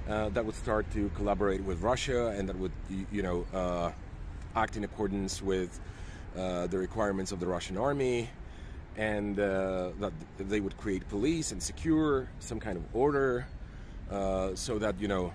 uh, 0.10 0.30
that 0.30 0.46
would 0.46 0.56
start 0.56 0.90
to 0.92 1.10
collaborate 1.16 1.62
with 1.64 1.82
Russia 1.82 2.28
and 2.30 2.50
that 2.50 2.58
would, 2.58 2.72
you 3.12 3.22
know, 3.22 3.46
uh, 3.54 3.92
act 4.56 4.78
in 4.78 4.84
accordance 4.84 5.42
with 5.42 5.80
uh, 6.38 6.68
the 6.68 6.78
requirements 6.78 7.32
of 7.32 7.40
the 7.40 7.48
Russian 7.48 7.78
army, 7.78 8.30
and 8.98 9.40
uh, 9.40 9.90
that 10.00 10.14
they 10.38 10.60
would 10.60 10.78
create 10.78 11.08
police 11.10 11.52
and 11.52 11.62
secure 11.62 12.28
some 12.40 12.60
kind 12.60 12.78
of 12.78 12.84
order, 12.94 13.46
uh, 14.10 14.56
so 14.56 14.80
that 14.80 15.00
you 15.00 15.08
know, 15.08 15.34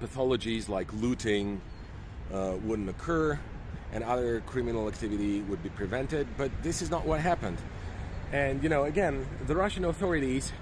pathologies 0.00 0.68
like 0.68 0.92
looting 0.94 1.60
Uh, 2.32 2.54
wouldn't 2.64 2.88
occur, 2.88 3.38
and 3.92 4.02
other 4.02 4.40
criminal 4.46 4.88
activity 4.88 5.42
would 5.42 5.62
be 5.62 5.68
prevented. 5.68 6.26
But 6.36 6.50
this 6.62 6.82
is 6.82 6.90
not 6.90 7.06
what 7.06 7.20
happened. 7.20 7.58
And 8.32 8.62
you 8.62 8.68
know, 8.68 8.84
again, 8.84 9.26
the 9.46 9.54
Russian 9.54 9.84
authorities 9.84 10.52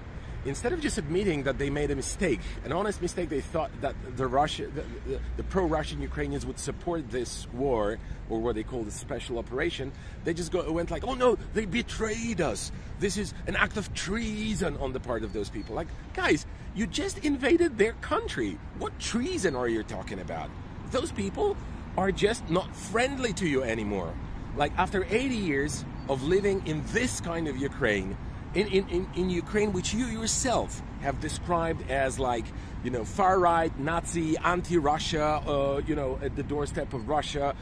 instead 0.45 0.73
of 0.73 0.81
just 0.81 0.97
admitting 0.97 1.43
that 1.43 1.57
they 1.57 1.69
made 1.69 1.91
a 1.91 1.95
mistake, 1.95 2.39
an 2.65 2.71
honest 2.71 3.01
mistake, 3.01 3.29
they 3.29 3.41
thought 3.41 3.71
that 3.81 3.95
the 4.15 4.27
the, 4.27 4.83
the, 5.07 5.19
the, 5.37 5.43
pro-Russian 5.43 6.01
Ukrainians 6.01 6.45
would 6.45 6.59
support 6.59 7.09
this 7.09 7.47
war 7.53 7.97
or 8.29 8.39
what 8.39 8.55
they 8.55 8.63
call 8.63 8.83
the 8.83 8.91
special 8.91 9.37
operation. 9.37 9.91
They 10.23 10.33
just 10.33 10.51
go, 10.51 10.69
went 10.71 10.91
like, 10.91 11.05
"Oh 11.05 11.13
no, 11.13 11.37
they 11.53 11.65
betrayed 11.65 12.41
us. 12.41 12.71
This 12.99 13.17
is 13.17 13.33
an 13.47 13.55
act 13.55 13.77
of 13.77 13.93
treason 13.93 14.77
on 14.77 14.93
the 14.93 14.99
part 14.99 15.23
of 15.23 15.33
those 15.33 15.49
people." 15.49 15.75
Like, 15.75 15.87
guys, 16.13 16.45
you 16.75 16.87
just 16.87 17.19
invaded 17.19 17.77
their 17.77 17.93
country. 17.93 18.57
What 18.79 18.97
treason 18.99 19.55
are 19.55 19.67
you 19.67 19.83
talking 19.83 20.19
about? 20.19 20.49
Those 20.91 21.11
people 21.11 21.57
are 21.97 22.11
just 22.11 22.49
not 22.49 22.75
friendly 22.75 23.33
to 23.33 23.47
you 23.47 23.63
anymore. 23.63 24.13
Like 24.55 24.71
after 24.77 25.05
80 25.09 25.35
years 25.35 25.85
of 26.09 26.23
living 26.23 26.65
in 26.67 26.83
this 26.91 27.21
kind 27.21 27.47
of 27.47 27.57
Ukraine 27.57 28.17
in, 28.53 28.67
in, 28.67 29.07
in, 29.15 29.29
Ukraine, 29.29 29.73
which 29.73 29.93
you 29.93 30.05
yourself 30.05 30.81
have 31.01 31.19
described 31.19 31.89
as 31.89 32.19
like, 32.19 32.45
you 32.83 32.91
know, 32.91 33.03
far 33.03 33.39
right, 33.39 33.77
Nazi, 33.79 34.37
anti 34.37 34.77
Russia, 34.77 35.41
uh, 35.47 35.81
you 35.85 35.95
know, 35.95 36.19
at 36.21 36.35
the 36.35 36.43
doorstep 36.43 36.93
of 36.93 37.09
Russia. 37.09 37.55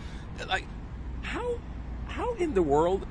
Like, 0.49 0.65
how, 1.21 1.59
how 2.07 2.33
in 2.35 2.53
the 2.53 2.61
world 2.61 3.07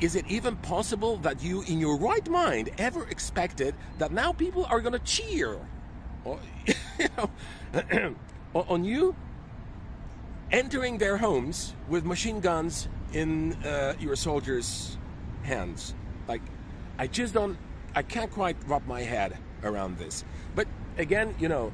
is 0.00 0.16
it 0.16 0.26
even 0.28 0.56
possible 0.56 1.18
that 1.18 1.42
you, 1.42 1.62
in 1.62 1.80
your 1.80 1.98
right 1.98 2.26
mind, 2.30 2.70
ever 2.78 3.06
expected 3.08 3.74
that 3.98 4.10
now 4.10 4.32
people 4.32 4.64
are 4.64 4.80
going 4.80 4.94
to 4.94 4.98
cheer 5.00 5.58
or, 6.24 6.38
you 6.98 7.08
know, 7.16 8.14
on 8.68 8.84
you 8.84 9.14
entering 10.50 10.98
their 10.98 11.16
homes 11.16 11.74
with 11.88 12.04
machine 12.04 12.40
guns 12.40 12.88
in 13.12 13.52
uh, 13.64 13.94
your 13.98 14.16
soldiers' 14.16 14.96
hands? 15.42 15.94
Like, 16.28 16.42
I 16.98 17.06
just 17.06 17.34
don't, 17.34 17.58
I 17.94 18.02
can't 18.02 18.30
quite 18.30 18.56
wrap 18.66 18.86
my 18.86 19.02
head 19.02 19.38
around 19.62 19.98
this. 19.98 20.24
But 20.54 20.66
again, 20.98 21.34
you 21.38 21.48
know, 21.48 21.72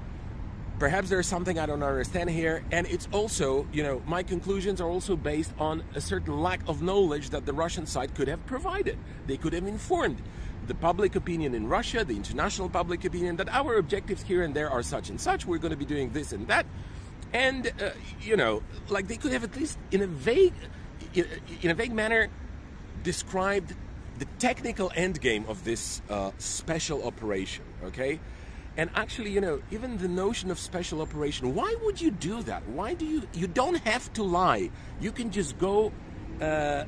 perhaps 0.82 1.08
there's 1.08 1.28
something 1.28 1.60
I 1.60 1.66
don't 1.66 1.80
understand 1.80 2.28
here. 2.28 2.64
And 2.72 2.88
it's 2.88 3.06
also, 3.12 3.68
you 3.72 3.84
know, 3.84 4.02
my 4.04 4.24
conclusions 4.24 4.80
are 4.80 4.88
also 4.88 5.14
based 5.14 5.52
on 5.60 5.84
a 5.94 6.00
certain 6.00 6.40
lack 6.40 6.60
of 6.66 6.82
knowledge 6.82 7.30
that 7.30 7.46
the 7.46 7.52
Russian 7.52 7.86
side 7.86 8.16
could 8.16 8.26
have 8.26 8.44
provided. 8.46 8.98
They 9.28 9.36
could 9.36 9.52
have 9.52 9.64
informed 9.64 10.20
the 10.66 10.74
public 10.74 11.14
opinion 11.14 11.54
in 11.54 11.68
Russia, 11.68 12.04
the 12.04 12.16
international 12.16 12.68
public 12.68 13.04
opinion, 13.04 13.36
that 13.36 13.48
our 13.50 13.76
objectives 13.76 14.22
here 14.22 14.42
and 14.42 14.56
there 14.56 14.70
are 14.70 14.82
such 14.82 15.08
and 15.08 15.20
such. 15.20 15.46
We're 15.46 15.58
going 15.58 15.70
to 15.70 15.76
be 15.76 15.84
doing 15.84 16.10
this 16.10 16.32
and 16.32 16.48
that. 16.48 16.66
And, 17.32 17.68
uh, 17.80 17.90
you 18.20 18.36
know, 18.36 18.64
like 18.88 19.06
they 19.06 19.18
could 19.18 19.30
have 19.30 19.44
at 19.44 19.54
least 19.54 19.78
in 19.92 20.02
a 20.02 20.08
vague, 20.08 20.54
in 21.14 21.70
a 21.70 21.74
vague 21.74 21.92
manner 21.92 22.26
described 23.04 23.72
the 24.18 24.26
technical 24.40 24.90
endgame 24.96 25.48
of 25.48 25.62
this 25.62 26.02
uh, 26.10 26.32
special 26.38 27.06
operation, 27.06 27.64
okay? 27.84 28.18
And 28.76 28.90
actually, 28.94 29.30
you 29.30 29.40
know, 29.40 29.60
even 29.70 29.98
the 29.98 30.08
notion 30.08 30.50
of 30.50 30.58
special 30.58 31.02
operation, 31.02 31.54
why 31.54 31.74
would 31.82 32.00
you 32.00 32.10
do 32.10 32.42
that? 32.44 32.66
Why 32.68 32.94
do 32.94 33.04
you, 33.04 33.22
you 33.34 33.46
don't 33.46 33.76
have 33.76 34.12
to 34.14 34.22
lie. 34.22 34.70
You 35.00 35.12
can 35.12 35.30
just 35.30 35.58
go, 35.58 35.92
uh, 36.40 36.44
uh, 36.44 36.84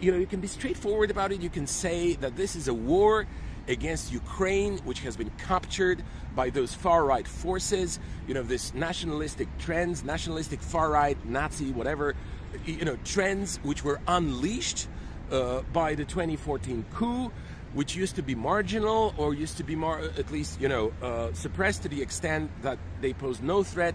you 0.00 0.12
know, 0.12 0.18
you 0.18 0.26
can 0.26 0.40
be 0.40 0.46
straightforward 0.46 1.10
about 1.10 1.32
it. 1.32 1.40
You 1.40 1.50
can 1.50 1.66
say 1.66 2.14
that 2.14 2.36
this 2.36 2.54
is 2.54 2.68
a 2.68 2.74
war 2.74 3.26
against 3.66 4.12
Ukraine, 4.12 4.78
which 4.78 5.00
has 5.00 5.16
been 5.16 5.30
captured 5.38 6.02
by 6.36 6.50
those 6.50 6.74
far 6.74 7.04
right 7.04 7.26
forces, 7.26 7.98
you 8.26 8.34
know, 8.34 8.42
this 8.42 8.74
nationalistic 8.74 9.48
trends, 9.58 10.04
nationalistic 10.04 10.60
far 10.60 10.90
right, 10.90 11.16
Nazi, 11.26 11.70
whatever, 11.72 12.14
you 12.66 12.84
know, 12.84 12.96
trends 13.04 13.58
which 13.62 13.84
were 13.84 14.00
unleashed 14.06 14.88
uh, 15.30 15.62
by 15.72 15.94
the 15.94 16.04
2014 16.04 16.84
coup, 16.92 17.30
which 17.74 17.94
used 17.94 18.16
to 18.16 18.22
be 18.22 18.34
marginal 18.34 19.14
or 19.18 19.34
used 19.34 19.56
to 19.58 19.64
be 19.64 19.76
more, 19.76 19.98
at 19.98 20.30
least, 20.30 20.60
you 20.60 20.68
know, 20.68 20.92
uh, 21.02 21.32
suppressed 21.32 21.82
to 21.82 21.88
the 21.88 22.00
extent 22.00 22.50
that 22.62 22.78
they 23.00 23.12
posed 23.12 23.42
no 23.42 23.62
threat 23.62 23.94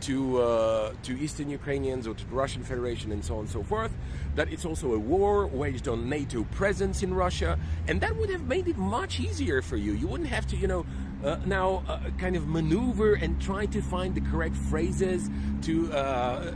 to 0.00 0.40
uh, 0.40 0.92
to 1.02 1.18
Eastern 1.18 1.50
Ukrainians 1.50 2.06
or 2.06 2.14
to 2.14 2.24
the 2.24 2.34
Russian 2.34 2.62
Federation 2.62 3.10
and 3.12 3.24
so 3.24 3.34
on 3.34 3.40
and 3.40 3.48
so 3.50 3.62
forth. 3.62 3.92
That 4.36 4.52
it's 4.52 4.64
also 4.64 4.94
a 4.94 4.98
war 4.98 5.46
waged 5.46 5.88
on 5.88 6.08
NATO 6.08 6.44
presence 6.44 7.02
in 7.02 7.12
Russia, 7.12 7.58
and 7.88 8.00
that 8.00 8.14
would 8.16 8.30
have 8.30 8.46
made 8.46 8.68
it 8.68 8.78
much 8.78 9.20
easier 9.20 9.60
for 9.60 9.76
you. 9.76 9.92
You 9.92 10.06
wouldn't 10.06 10.28
have 10.28 10.46
to, 10.48 10.56
you 10.56 10.68
know, 10.68 10.86
uh, 11.24 11.38
now 11.46 11.82
uh, 11.88 11.98
kind 12.18 12.36
of 12.36 12.46
maneuver 12.46 13.14
and 13.14 13.40
try 13.40 13.66
to 13.66 13.82
find 13.82 14.14
the 14.14 14.20
correct 14.20 14.54
phrases 14.54 15.28
to, 15.62 15.92
uh, 15.92 16.52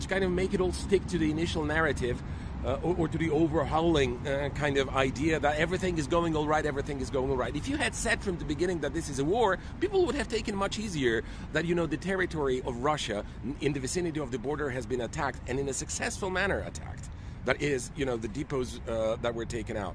to 0.00 0.08
kind 0.08 0.24
of 0.24 0.32
make 0.32 0.52
it 0.54 0.60
all 0.60 0.72
stick 0.72 1.06
to 1.06 1.18
the 1.18 1.30
initial 1.30 1.64
narrative 1.64 2.20
uh, 2.64 2.78
or, 2.82 2.94
or, 2.96 3.08
to 3.08 3.18
the 3.18 3.30
overhauling 3.30 4.26
uh, 4.26 4.48
kind 4.54 4.76
of 4.76 4.88
idea 4.90 5.38
that 5.38 5.56
everything 5.56 5.98
is 5.98 6.06
going 6.06 6.34
all 6.34 6.46
right, 6.46 6.66
everything 6.66 7.00
is 7.00 7.10
going 7.10 7.30
all 7.30 7.36
right. 7.36 7.54
If 7.54 7.68
you 7.68 7.76
had 7.76 7.94
said 7.94 8.22
from 8.22 8.38
the 8.38 8.44
beginning 8.44 8.80
that 8.80 8.92
this 8.92 9.08
is 9.08 9.18
a 9.18 9.24
war, 9.24 9.58
people 9.80 10.04
would 10.06 10.14
have 10.14 10.28
taken 10.28 10.56
much 10.56 10.78
easier 10.78 11.22
that, 11.52 11.64
you 11.64 11.74
know, 11.74 11.86
the 11.86 11.96
territory 11.96 12.62
of 12.66 12.76
Russia 12.78 13.24
in 13.60 13.72
the 13.72 13.80
vicinity 13.80 14.20
of 14.20 14.30
the 14.30 14.38
border 14.38 14.70
has 14.70 14.86
been 14.86 15.02
attacked 15.02 15.38
and 15.48 15.60
in 15.60 15.68
a 15.68 15.72
successful 15.72 16.30
manner 16.30 16.60
attacked. 16.66 17.08
that 17.44 17.62
is, 17.62 17.92
you 17.96 18.04
know, 18.04 18.16
the 18.16 18.28
depots 18.28 18.80
uh, 18.88 19.16
that 19.22 19.34
were 19.34 19.44
taken 19.44 19.76
out 19.76 19.94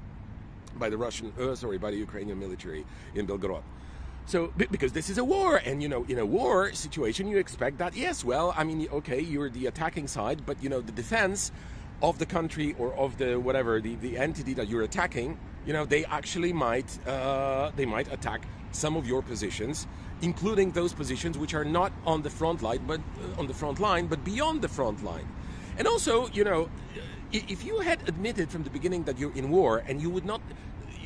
by 0.78 0.88
the 0.88 0.96
Russian, 0.96 1.32
uh, 1.38 1.54
sorry, 1.54 1.78
by 1.78 1.90
the 1.90 1.98
Ukrainian 1.98 2.38
military 2.38 2.84
in 3.14 3.26
Belgorod. 3.26 3.62
So, 4.24 4.52
because 4.56 4.92
this 4.92 5.10
is 5.10 5.18
a 5.18 5.24
war, 5.24 5.56
and 5.56 5.82
you 5.82 5.88
know, 5.88 6.04
in 6.08 6.18
a 6.18 6.24
war 6.24 6.72
situation, 6.72 7.26
you 7.26 7.38
expect 7.38 7.78
that, 7.78 7.96
yes, 7.96 8.24
well, 8.24 8.54
I 8.56 8.64
mean, 8.64 8.88
okay, 8.92 9.20
you're 9.20 9.50
the 9.50 9.66
attacking 9.66 10.06
side, 10.06 10.46
but 10.46 10.62
you 10.62 10.68
know, 10.68 10.80
the 10.80 10.92
defense 10.92 11.50
of 12.02 12.18
the 12.18 12.26
country 12.26 12.74
or 12.78 12.92
of 12.94 13.16
the 13.18 13.38
whatever, 13.38 13.80
the, 13.80 13.94
the 13.96 14.18
entity 14.18 14.54
that 14.54 14.68
you're 14.68 14.82
attacking, 14.82 15.38
you 15.66 15.72
know, 15.72 15.84
they 15.84 16.04
actually 16.06 16.52
might, 16.52 16.98
uh, 17.06 17.70
they 17.76 17.86
might 17.86 18.12
attack 18.12 18.42
some 18.72 18.96
of 18.96 19.06
your 19.06 19.22
positions, 19.22 19.86
including 20.20 20.72
those 20.72 20.92
positions 20.92 21.38
which 21.38 21.54
are 21.54 21.64
not 21.64 21.92
on 22.04 22.22
the 22.22 22.30
front 22.30 22.62
line, 22.62 22.80
but 22.86 23.00
uh, 23.00 23.40
on 23.40 23.46
the 23.46 23.54
front 23.54 23.78
line, 23.78 24.06
but 24.06 24.24
beyond 24.24 24.60
the 24.60 24.68
front 24.68 25.04
line. 25.04 25.28
And 25.78 25.86
also, 25.86 26.28
you 26.28 26.44
know, 26.44 26.68
if 27.32 27.64
you 27.64 27.78
had 27.80 28.06
admitted 28.08 28.50
from 28.50 28.62
the 28.62 28.70
beginning 28.70 29.04
that 29.04 29.18
you're 29.18 29.34
in 29.34 29.50
war 29.50 29.82
and 29.86 30.02
you 30.02 30.10
would 30.10 30.26
not 30.26 30.42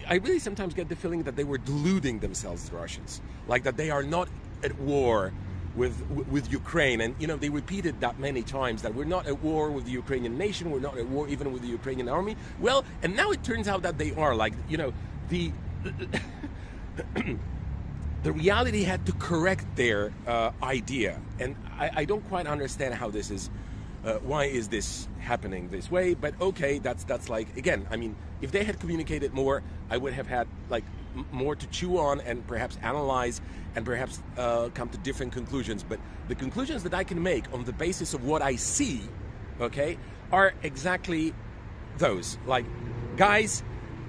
I 0.09 0.15
really 0.17 0.39
sometimes 0.39 0.73
get 0.73 0.89
the 0.89 0.95
feeling 0.95 1.25
that 1.25 1.35
they 1.35 1.43
were 1.43 1.59
deluding 1.59 2.21
themselves, 2.21 2.69
the 2.69 2.77
Russians, 2.77 3.21
like 3.49 3.65
that 3.65 3.77
they 3.77 3.91
are 3.91 4.05
not 4.05 4.29
at 4.63 4.79
war 4.79 5.33
with 5.77 6.01
with 6.11 6.51
Ukraine, 6.51 7.01
and 7.03 7.15
you 7.19 7.27
know 7.27 7.37
they 7.37 7.49
repeated 7.49 8.01
that 8.01 8.19
many 8.19 8.43
times 8.43 8.83
that 8.83 8.95
we're 8.95 9.05
not 9.05 9.27
at 9.27 9.43
war 9.43 9.71
with 9.71 9.85
the 9.85 9.93
Ukrainian 9.93 10.37
nation, 10.39 10.71
we're 10.71 10.81
not 10.81 10.97
at 10.99 11.07
war 11.07 11.29
even 11.29 11.53
with 11.53 11.63
the 11.63 11.69
Ukrainian 11.69 12.09
army. 12.09 12.37
Well, 12.61 12.85
and 13.03 13.15
now 13.15 13.31
it 13.31 13.43
turns 13.45 13.69
out 13.69 13.83
that 13.83 13.99
they 13.99 14.13
are. 14.15 14.35
Like 14.35 14.55
you 14.69 14.79
know 14.79 14.93
the. 15.29 15.53
the 18.23 18.33
reality 18.33 18.83
had 18.83 19.07
to 19.07 19.13
correct 19.13 19.65
their 19.77 20.13
uh, 20.27 20.51
idea, 20.63 21.21
and 21.39 21.55
I, 21.79 21.91
I, 22.01 22.05
don't 22.05 22.27
quite 22.29 22.49
understand 22.49 22.95
how 22.95 23.09
this 23.09 23.31
is. 23.31 23.51
Uh, 24.05 24.15
why 24.15 24.45
is 24.45 24.67
this 24.69 25.07
happening 25.21 25.69
this 25.69 25.91
way? 25.91 26.15
But 26.15 26.35
okay, 26.41 26.79
that's 26.79 27.05
that's 27.05 27.29
like 27.29 27.57
again. 27.57 27.87
I 27.91 27.97
mean, 27.97 28.17
if 28.41 28.51
they 28.51 28.65
had 28.65 28.81
communicated 28.81 29.33
more, 29.33 29.63
I 29.91 29.97
would 29.97 30.13
have 30.15 30.27
had 30.27 30.49
like 30.71 30.85
more 31.33 31.57
to 31.57 31.67
chew 31.69 31.99
on 31.99 32.21
and 32.21 32.47
perhaps 32.47 32.79
analyze 32.83 33.41
and 33.75 33.85
perhaps 33.85 34.23
uh, 34.37 34.69
come 34.75 34.89
to 34.89 34.99
different 34.99 35.33
conclusions. 35.33 35.83
But 35.83 36.01
the 36.29 36.35
conclusions 36.35 36.83
that 36.85 36.95
I 36.95 37.05
can 37.05 37.23
make 37.23 37.53
on 37.53 37.65
the 37.65 37.73
basis 37.73 38.15
of 38.15 38.25
what 38.25 38.43
I 38.43 38.57
see, 38.57 39.03
okay, 39.61 39.99
are 40.33 40.55
exactly 40.63 41.35
those. 41.99 42.39
Like, 42.47 42.65
guys 43.17 43.63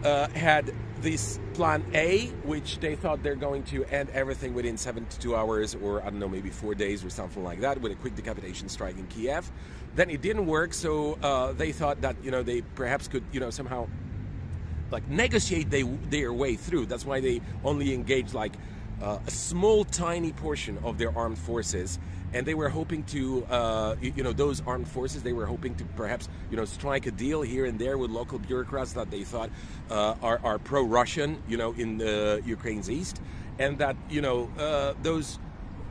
uh, 0.04 0.28
had 0.30 0.74
this 1.02 1.40
plan 1.54 1.84
A, 1.94 2.28
which 2.44 2.80
they 2.80 2.96
thought 2.96 3.22
they're 3.22 3.36
going 3.36 3.64
to 3.64 3.86
end 3.86 4.10
everything 4.12 4.54
within 4.54 4.78
72 4.78 5.36
hours 5.36 5.76
or 5.76 6.02
I 6.02 6.06
don't 6.06 6.20
know, 6.20 6.28
maybe 6.28 6.50
four 6.50 6.74
days 6.76 7.04
or 7.04 7.10
something 7.10 7.44
like 7.44 7.62
that 7.62 7.82
with 7.82 7.92
a 7.92 7.96
quick 7.96 8.16
decapitation 8.16 8.70
strike 8.70 8.98
in 8.98 9.08
Kiev. 9.08 9.52
Then 9.96 10.10
it 10.10 10.22
didn't 10.22 10.46
work, 10.46 10.74
so 10.74 11.18
uh, 11.24 11.54
they 11.54 11.72
thought 11.72 12.02
that 12.02 12.16
you 12.24 12.30
know 12.30 12.44
they 12.44 12.62
perhaps 12.62 13.08
could 13.08 13.24
you 13.32 13.40
know 13.40 13.50
somehow 13.50 13.88
like 14.92 15.08
negotiate 15.08 15.70
they, 15.70 15.84
their 15.84 16.34
way 16.34 16.56
through. 16.56 16.86
That's 16.86 17.06
why 17.06 17.20
they 17.20 17.42
only 17.64 17.94
engaged 17.94 18.34
like 18.34 18.54
uh, 19.02 19.20
a 19.26 19.32
small, 19.32 19.84
tiny 19.86 20.32
portion 20.32 20.78
of 20.84 20.98
their 20.98 21.16
armed 21.18 21.38
forces, 21.38 22.00
and 22.34 22.46
they 22.46 22.56
were 22.56 22.70
hoping 22.70 23.04
to, 23.04 23.46
uh, 23.46 23.96
you 24.02 24.24
know, 24.24 24.34
those 24.34 24.62
armed 24.66 24.88
forces. 24.88 25.24
They 25.24 25.34
were 25.34 25.46
hoping 25.46 25.76
to 25.76 25.86
perhaps, 25.96 26.30
you 26.50 26.58
know, 26.58 26.66
strike 26.66 27.06
a 27.06 27.12
deal 27.12 27.42
here 27.42 27.66
and 27.66 27.78
there 27.78 27.98
with 27.98 28.12
local 28.12 28.40
bureaucrats 28.40 28.94
that 28.94 29.12
they 29.12 29.24
thought 29.24 29.50
uh, 29.90 30.16
are, 30.22 30.40
are 30.44 30.58
pro-Russian, 30.60 31.42
you 31.48 31.58
know, 31.58 31.74
in 31.74 32.00
Ukraine's 32.46 32.90
east, 32.90 33.22
and 33.60 33.78
that 33.78 33.96
you 34.10 34.22
know 34.22 34.50
uh, 34.58 34.94
those 35.04 35.40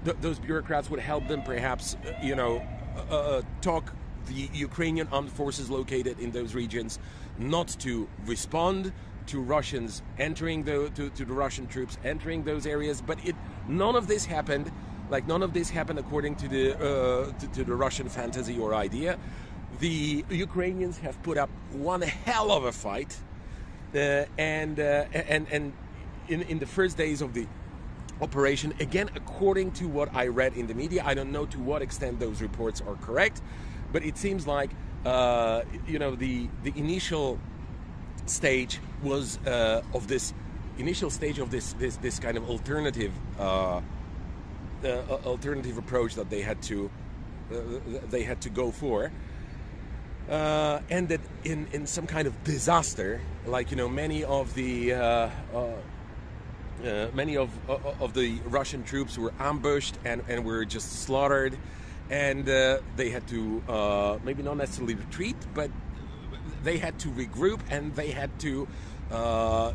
th- 0.04 0.16
those 0.20 0.38
bureaucrats 0.38 0.90
would 0.90 1.00
help 1.00 1.26
them 1.28 1.42
perhaps, 1.42 1.94
uh, 1.94 2.12
you 2.22 2.34
know, 2.34 2.62
uh, 3.10 3.42
talk 3.60 3.92
the 4.26 4.48
Ukrainian 4.52 5.08
armed 5.12 5.32
forces 5.32 5.70
located 5.70 6.18
in 6.20 6.30
those 6.30 6.54
regions 6.54 6.98
not 7.38 7.68
to 7.80 8.08
respond 8.24 8.92
to 9.26 9.40
Russians 9.40 10.02
entering 10.18 10.62
the 10.64 10.90
to, 10.94 11.10
to 11.10 11.24
the 11.24 11.32
Russian 11.32 11.66
troops 11.66 11.98
entering 12.04 12.44
those 12.44 12.66
areas. 12.66 13.00
But 13.00 13.18
it 13.24 13.34
none 13.68 13.96
of 13.96 14.06
this 14.06 14.24
happened. 14.24 14.70
Like 15.10 15.26
none 15.26 15.42
of 15.42 15.52
this 15.52 15.70
happened 15.70 15.98
according 15.98 16.36
to 16.36 16.48
the 16.48 16.74
uh, 16.76 17.32
to, 17.38 17.46
to 17.48 17.64
the 17.64 17.74
Russian 17.74 18.08
fantasy 18.08 18.58
or 18.58 18.74
idea. 18.74 19.18
The 19.80 20.24
Ukrainians 20.30 20.98
have 20.98 21.22
put 21.22 21.36
up 21.36 21.50
one 21.72 22.02
hell 22.02 22.50
of 22.50 22.64
a 22.64 22.72
fight, 22.72 23.16
uh, 23.94 24.24
and 24.38 24.80
uh, 24.80 25.04
and 25.12 25.46
and 25.50 25.72
in 26.28 26.42
in 26.42 26.58
the 26.58 26.66
first 26.66 26.96
days 26.96 27.20
of 27.20 27.34
the 27.34 27.46
operation, 28.20 28.72
again 28.80 29.10
according 29.14 29.72
to 29.72 29.86
what 29.86 30.14
I 30.14 30.28
read 30.28 30.54
in 30.56 30.66
the 30.66 30.74
media, 30.74 31.02
I 31.04 31.14
don't 31.14 31.30
know 31.30 31.46
to 31.46 31.58
what 31.58 31.82
extent 31.82 32.18
those 32.18 32.40
reports 32.40 32.80
are 32.80 32.94
correct, 32.94 33.42
but 33.92 34.04
it 34.04 34.16
seems 34.16 34.46
like 34.46 34.70
uh, 35.04 35.62
you 35.86 35.98
know 35.98 36.14
the 36.14 36.48
the 36.64 36.72
initial 36.76 37.38
stage 38.26 38.80
was 39.02 39.38
uh, 39.46 39.82
of 39.94 40.08
this 40.08 40.34
initial 40.78 41.10
stage 41.10 41.38
of 41.38 41.50
this 41.50 41.72
this 41.74 41.96
this 41.98 42.18
kind 42.18 42.36
of 42.36 42.48
alternative 42.50 43.12
uh, 43.38 43.80
uh 44.84 44.88
alternative 45.24 45.78
approach 45.78 46.14
that 46.14 46.28
they 46.28 46.42
had 46.42 46.60
to 46.62 46.90
uh, 47.52 47.56
they 48.10 48.22
had 48.22 48.40
to 48.40 48.50
go 48.50 48.70
for 48.70 49.10
uh, 50.28 50.80
ended 50.90 51.20
in 51.44 51.66
in 51.72 51.86
some 51.86 52.06
kind 52.06 52.26
of 52.26 52.44
disaster. 52.44 53.20
Like 53.46 53.70
you 53.70 53.76
know 53.76 53.88
many 53.88 54.24
of 54.24 54.54
the 54.54 54.92
uh, 54.92 55.30
many 57.14 57.36
of 57.36 57.50
of 57.68 58.12
the 58.14 58.38
Russian 58.46 58.82
troops 58.82 59.16
were 59.16 59.32
ambushed 59.38 59.98
and, 60.04 60.22
and 60.28 60.44
were 60.44 60.64
just 60.64 61.04
slaughtered 61.04 61.56
and 62.10 62.48
uh, 62.48 62.78
they 62.96 63.10
had 63.10 63.26
to 63.28 63.62
uh, 63.68 64.18
maybe 64.24 64.42
not 64.42 64.56
necessarily 64.56 64.94
retreat, 64.94 65.36
but 65.54 65.70
they 66.62 66.78
had 66.78 66.98
to 67.00 67.08
regroup 67.08 67.60
and 67.70 67.94
they 67.94 68.10
had 68.10 68.38
to 68.40 68.68
uh, 69.10 69.72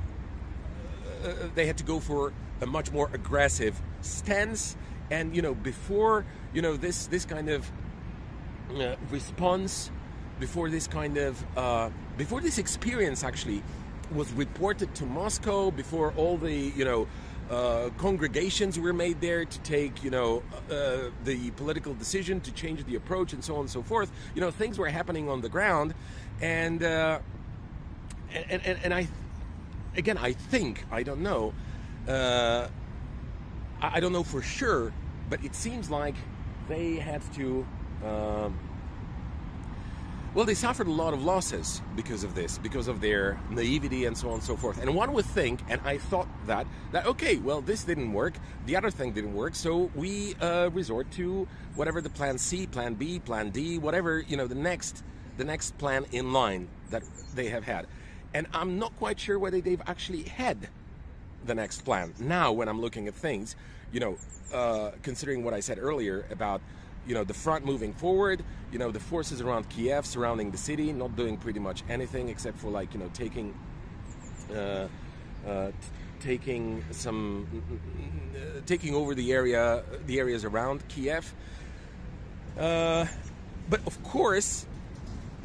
they 1.55 1.65
had 1.65 1.77
to 1.77 1.83
go 1.83 1.99
for 1.99 2.33
a 2.61 2.65
much 2.65 2.91
more 2.91 3.09
aggressive 3.13 3.79
stance. 4.01 4.75
And 5.09 5.35
you 5.35 5.41
know, 5.41 5.53
before 5.53 6.25
you 6.53 6.61
know 6.61 6.77
this 6.77 7.07
this 7.07 7.25
kind 7.25 7.49
of 7.49 7.69
uh, 8.75 8.95
response, 9.09 9.91
before 10.39 10.69
this 10.69 10.87
kind 10.87 11.17
of 11.17 11.43
uh, 11.57 11.89
before 12.17 12.41
this 12.41 12.57
experience 12.57 13.23
actually 13.23 13.63
was 14.13 14.31
reported 14.33 14.93
to 14.95 15.05
Moscow, 15.05 15.71
before 15.71 16.13
all 16.17 16.37
the 16.37 16.53
you 16.53 16.85
know 16.85 17.07
uh, 17.51 17.89
congregations 17.97 18.79
were 18.79 18.93
made 18.93 19.19
there 19.19 19.43
to 19.43 19.59
take, 19.59 20.03
you 20.03 20.09
know, 20.09 20.41
uh, 20.71 21.09
the 21.25 21.51
political 21.51 21.93
decision 21.93 22.39
to 22.39 22.51
change 22.53 22.83
the 22.85 22.95
approach 22.95 23.33
and 23.33 23.43
so 23.43 23.55
on 23.55 23.61
and 23.61 23.69
so 23.69 23.83
forth. 23.83 24.09
You 24.33 24.39
know, 24.39 24.51
things 24.51 24.79
were 24.79 24.87
happening 24.87 25.27
on 25.27 25.41
the 25.41 25.49
ground, 25.49 25.93
and 26.39 26.81
uh, 26.81 27.19
and, 28.33 28.65
and, 28.65 28.79
and 28.85 28.93
I, 28.93 29.07
again, 29.97 30.17
I 30.17 30.31
think 30.31 30.85
I 30.91 31.03
don't 31.03 31.21
know, 31.21 31.53
uh, 32.07 32.69
I, 33.81 33.99
don't 33.99 34.13
know 34.13 34.23
for 34.23 34.41
sure, 34.41 34.93
but 35.29 35.43
it 35.43 35.53
seems 35.53 35.89
like 35.89 36.15
they 36.69 36.95
had 36.95 37.21
to. 37.33 37.67
Um, 38.05 38.57
well, 40.33 40.45
they 40.45 40.53
suffered 40.53 40.87
a 40.87 40.91
lot 40.91 41.13
of 41.13 41.23
losses 41.23 41.81
because 41.95 42.23
of 42.23 42.35
this, 42.35 42.57
because 42.57 42.87
of 42.87 43.01
their 43.01 43.37
naivety 43.49 44.05
and 44.05 44.17
so 44.17 44.29
on 44.29 44.35
and 44.35 44.43
so 44.43 44.55
forth. 44.55 44.81
And 44.81 44.95
one 44.95 45.11
would 45.11 45.25
think, 45.25 45.59
and 45.67 45.81
I 45.83 45.97
thought 45.97 46.27
that, 46.47 46.65
that 46.93 47.05
okay, 47.05 47.35
well, 47.35 47.59
this 47.59 47.83
didn't 47.83 48.13
work, 48.13 48.35
the 48.65 48.77
other 48.77 48.89
thing 48.89 49.11
didn't 49.11 49.33
work, 49.33 49.55
so 49.55 49.91
we 49.93 50.35
uh, 50.35 50.69
resort 50.71 51.11
to 51.11 51.47
whatever 51.75 51.99
the 51.99 52.09
plan 52.09 52.37
C, 52.37 52.65
plan 52.65 52.93
B, 52.93 53.19
plan 53.19 53.49
D, 53.49 53.77
whatever 53.77 54.21
you 54.21 54.37
know, 54.37 54.47
the 54.47 54.55
next, 54.55 55.03
the 55.35 55.43
next 55.43 55.77
plan 55.77 56.05
in 56.13 56.31
line 56.31 56.69
that 56.91 57.03
they 57.35 57.49
have 57.49 57.65
had. 57.65 57.87
And 58.33 58.47
I'm 58.53 58.79
not 58.79 58.97
quite 58.97 59.19
sure 59.19 59.37
whether 59.37 59.59
they've 59.59 59.81
actually 59.85 60.23
had 60.23 60.69
the 61.45 61.55
next 61.55 61.81
plan. 61.81 62.13
Now, 62.19 62.53
when 62.53 62.69
I'm 62.69 62.79
looking 62.79 63.07
at 63.09 63.15
things, 63.15 63.57
you 63.91 63.99
know, 63.99 64.17
uh, 64.53 64.91
considering 65.01 65.43
what 65.43 65.53
I 65.53 65.59
said 65.59 65.77
earlier 65.77 66.25
about 66.31 66.61
you 67.07 67.13
know 67.13 67.23
the 67.23 67.33
front 67.33 67.65
moving 67.65 67.93
forward 67.93 68.43
you 68.71 68.79
know 68.79 68.91
the 68.91 68.99
forces 68.99 69.41
around 69.41 69.67
kiev 69.69 70.05
surrounding 70.05 70.51
the 70.51 70.57
city 70.57 70.93
not 70.93 71.15
doing 71.15 71.37
pretty 71.37 71.59
much 71.59 71.83
anything 71.89 72.29
except 72.29 72.57
for 72.57 72.69
like 72.69 72.93
you 72.93 72.99
know 72.99 73.09
taking 73.13 73.53
uh, 74.55 74.87
uh, 75.47 75.71
taking 76.21 76.83
some 76.91 77.47
uh, 78.35 78.61
taking 78.65 78.93
over 78.93 79.15
the 79.15 79.33
area 79.33 79.83
the 80.05 80.19
areas 80.19 80.45
around 80.45 80.87
kiev. 80.87 81.33
Uh, 82.57 83.05
but 83.69 83.79
of 83.87 84.01
course 84.03 84.65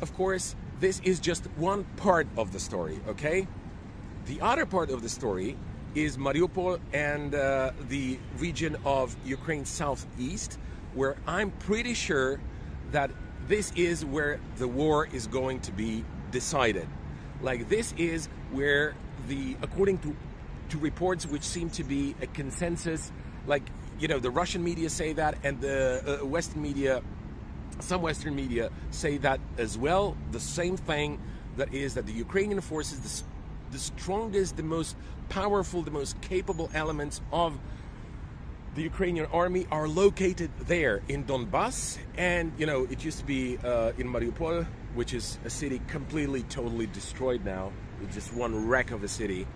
of 0.03 0.13
course 0.15 0.55
this 0.81 1.01
is 1.05 1.19
just 1.19 1.47
one 1.57 1.85
part 1.97 2.27
of 2.37 2.53
the 2.53 2.61
story 2.61 3.01
okay? 3.09 3.47
The 4.27 4.41
other 4.41 4.67
part 4.67 4.91
of 4.91 5.03
the 5.03 5.09
story 5.09 5.57
is 5.95 6.19
mariupol 6.19 6.81
and 6.93 7.35
uh, 7.35 7.71
the 7.89 8.19
region 8.39 8.77
of 8.85 9.17
Ukraine 9.25 9.65
southeast 9.65 10.59
where 10.97 11.17
I'm 11.27 11.51
pretty 11.51 11.95
sure 11.95 12.41
that 12.91 13.11
this 13.47 13.71
is 13.77 14.05
where 14.05 14.41
the 14.57 14.67
war 14.67 15.07
is 15.13 15.27
going 15.29 15.61
to 15.61 15.73
be 15.73 16.05
decided. 16.33 16.89
Like 17.43 17.69
this 17.69 17.95
is 17.97 18.29
where 18.51 18.95
the 19.29 19.57
according 19.63 19.99
to 19.99 20.17
to 20.71 20.79
reports 20.79 21.27
which 21.27 21.43
seem 21.43 21.71
to 21.71 21.85
be 21.85 22.17
a 22.21 22.27
consensus 22.27 23.13
like 23.47 23.63
you 24.01 24.09
know 24.09 24.19
the 24.19 24.31
Russian 24.31 24.65
media 24.65 24.91
say 24.91 25.13
that 25.13 25.39
and 25.45 25.61
the 25.61 26.21
uh, 26.23 26.27
Western 26.27 26.61
media 26.63 27.03
some 27.81 28.03
Western 28.03 28.35
media 28.35 28.71
say 28.91 29.19
that 29.19 29.39
as 29.59 29.77
well. 29.77 30.17
The 30.33 30.41
same 30.41 30.77
thing 30.77 31.21
that 31.57 31.75
is 31.75 31.95
that 31.95 32.07
the 32.07 32.13
Ukrainian 32.13 32.61
forces, 32.61 33.01
the, 33.01 33.73
the 33.73 33.79
strongest, 33.79 34.57
the 34.57 34.63
most 34.63 34.97
powerful, 35.29 35.83
the 35.83 35.91
most 35.91 36.21
capable 36.21 36.71
elements 36.75 37.21
of 37.33 37.59
the 38.77 38.83
Ukrainian 38.83 39.25
army 39.33 39.67
are 39.71 39.89
located 39.89 40.51
there 40.67 41.01
in 41.09 41.25
Donbass, 41.25 41.97
and 42.19 42.53
you 42.59 42.67
know 42.67 42.87
it 42.91 43.03
used 43.03 43.19
to 43.19 43.25
be 43.25 43.57
uh, 43.65 43.93
in 43.97 44.07
Mariupol, 44.07 44.67
which 44.95 45.15
is 45.15 45.39
a 45.47 45.51
city 45.51 45.81
completely, 45.89 46.43
totally 46.43 46.87
destroyed 46.87 47.43
now. 47.43 47.73
It's 48.03 48.15
just 48.15 48.35
one 48.35 48.69
wreck 48.69 48.91
of 48.91 49.03
a 49.03 49.09
city, 49.09 49.47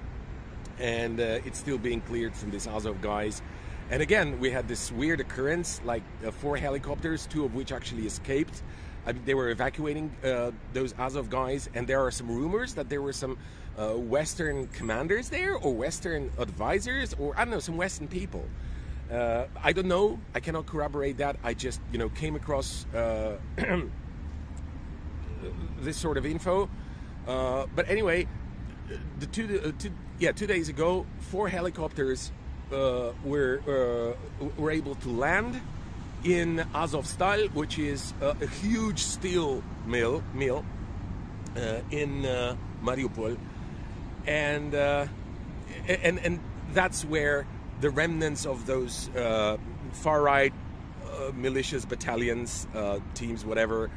and 0.78 1.20
uh, 1.20 1.46
it's 1.46 1.58
still 1.58 1.76
being 1.76 2.00
cleared 2.00 2.34
from 2.34 2.50
these 2.50 2.66
Azov 2.66 3.02
guys. 3.02 3.42
And 3.90 4.00
again, 4.00 4.40
we 4.40 4.50
had 4.50 4.66
this 4.68 4.90
weird 4.90 5.20
occurrence, 5.20 5.82
like 5.84 6.02
uh, 6.26 6.30
four 6.30 6.56
helicopters, 6.56 7.26
two 7.26 7.44
of 7.44 7.54
which 7.54 7.72
actually 7.72 8.06
escaped. 8.06 8.62
I 9.04 9.12
mean, 9.12 9.22
they 9.26 9.34
were 9.34 9.50
evacuating 9.50 10.10
uh, 10.24 10.52
those 10.72 10.94
Azov 10.98 11.28
guys, 11.28 11.68
and 11.74 11.86
there 11.86 12.00
are 12.00 12.10
some 12.10 12.28
rumors 12.30 12.72
that 12.72 12.88
there 12.88 13.02
were 13.02 13.12
some 13.12 13.36
uh, 13.76 13.88
Western 13.90 14.66
commanders 14.68 15.28
there, 15.28 15.56
or 15.56 15.74
Western 15.74 16.30
advisors, 16.38 17.14
or 17.18 17.38
I 17.38 17.44
don't 17.44 17.52
know, 17.52 17.60
some 17.60 17.76
Western 17.76 18.08
people. 18.08 18.46
Uh, 19.10 19.46
I 19.60 19.72
don't 19.72 19.88
know. 19.88 20.20
I 20.34 20.40
cannot 20.40 20.66
corroborate 20.66 21.18
that. 21.18 21.36
I 21.42 21.54
just, 21.54 21.80
you 21.92 21.98
know, 21.98 22.08
came 22.10 22.36
across 22.36 22.86
uh, 22.94 23.38
this 25.80 25.96
sort 25.96 26.16
of 26.16 26.24
info. 26.24 26.70
Uh, 27.26 27.66
but 27.74 27.88
anyway, 27.88 28.28
the 29.18 29.26
two, 29.26 29.60
uh, 29.64 29.72
two, 29.78 29.90
yeah, 30.20 30.30
two 30.30 30.46
days 30.46 30.68
ago, 30.68 31.06
four 31.18 31.48
helicopters 31.48 32.30
uh, 32.72 33.10
were 33.24 33.60
uh, 33.66 34.44
were 34.56 34.70
able 34.70 34.94
to 34.96 35.08
land 35.08 35.60
in 36.22 36.58
Azovstal, 36.72 37.52
which 37.52 37.78
is 37.78 38.14
a 38.20 38.46
huge 38.46 39.00
steel 39.00 39.62
mill 39.86 40.22
mill 40.34 40.64
in 41.90 42.22
Mariupol, 42.82 43.36
and 44.26 44.74
and 44.74 46.18
and 46.18 46.40
that's 46.74 47.04
where 47.04 47.46
the 47.80 47.90
remnants 47.90 48.46
of 48.46 48.66
those 48.66 49.08
uh, 49.16 49.56
far 49.92 50.22
right 50.22 50.52
uh, 51.04 51.30
militias, 51.32 51.88
battalions, 51.88 52.66
uh, 52.74 52.98
teams, 53.14 53.44
whatever, 53.44 53.90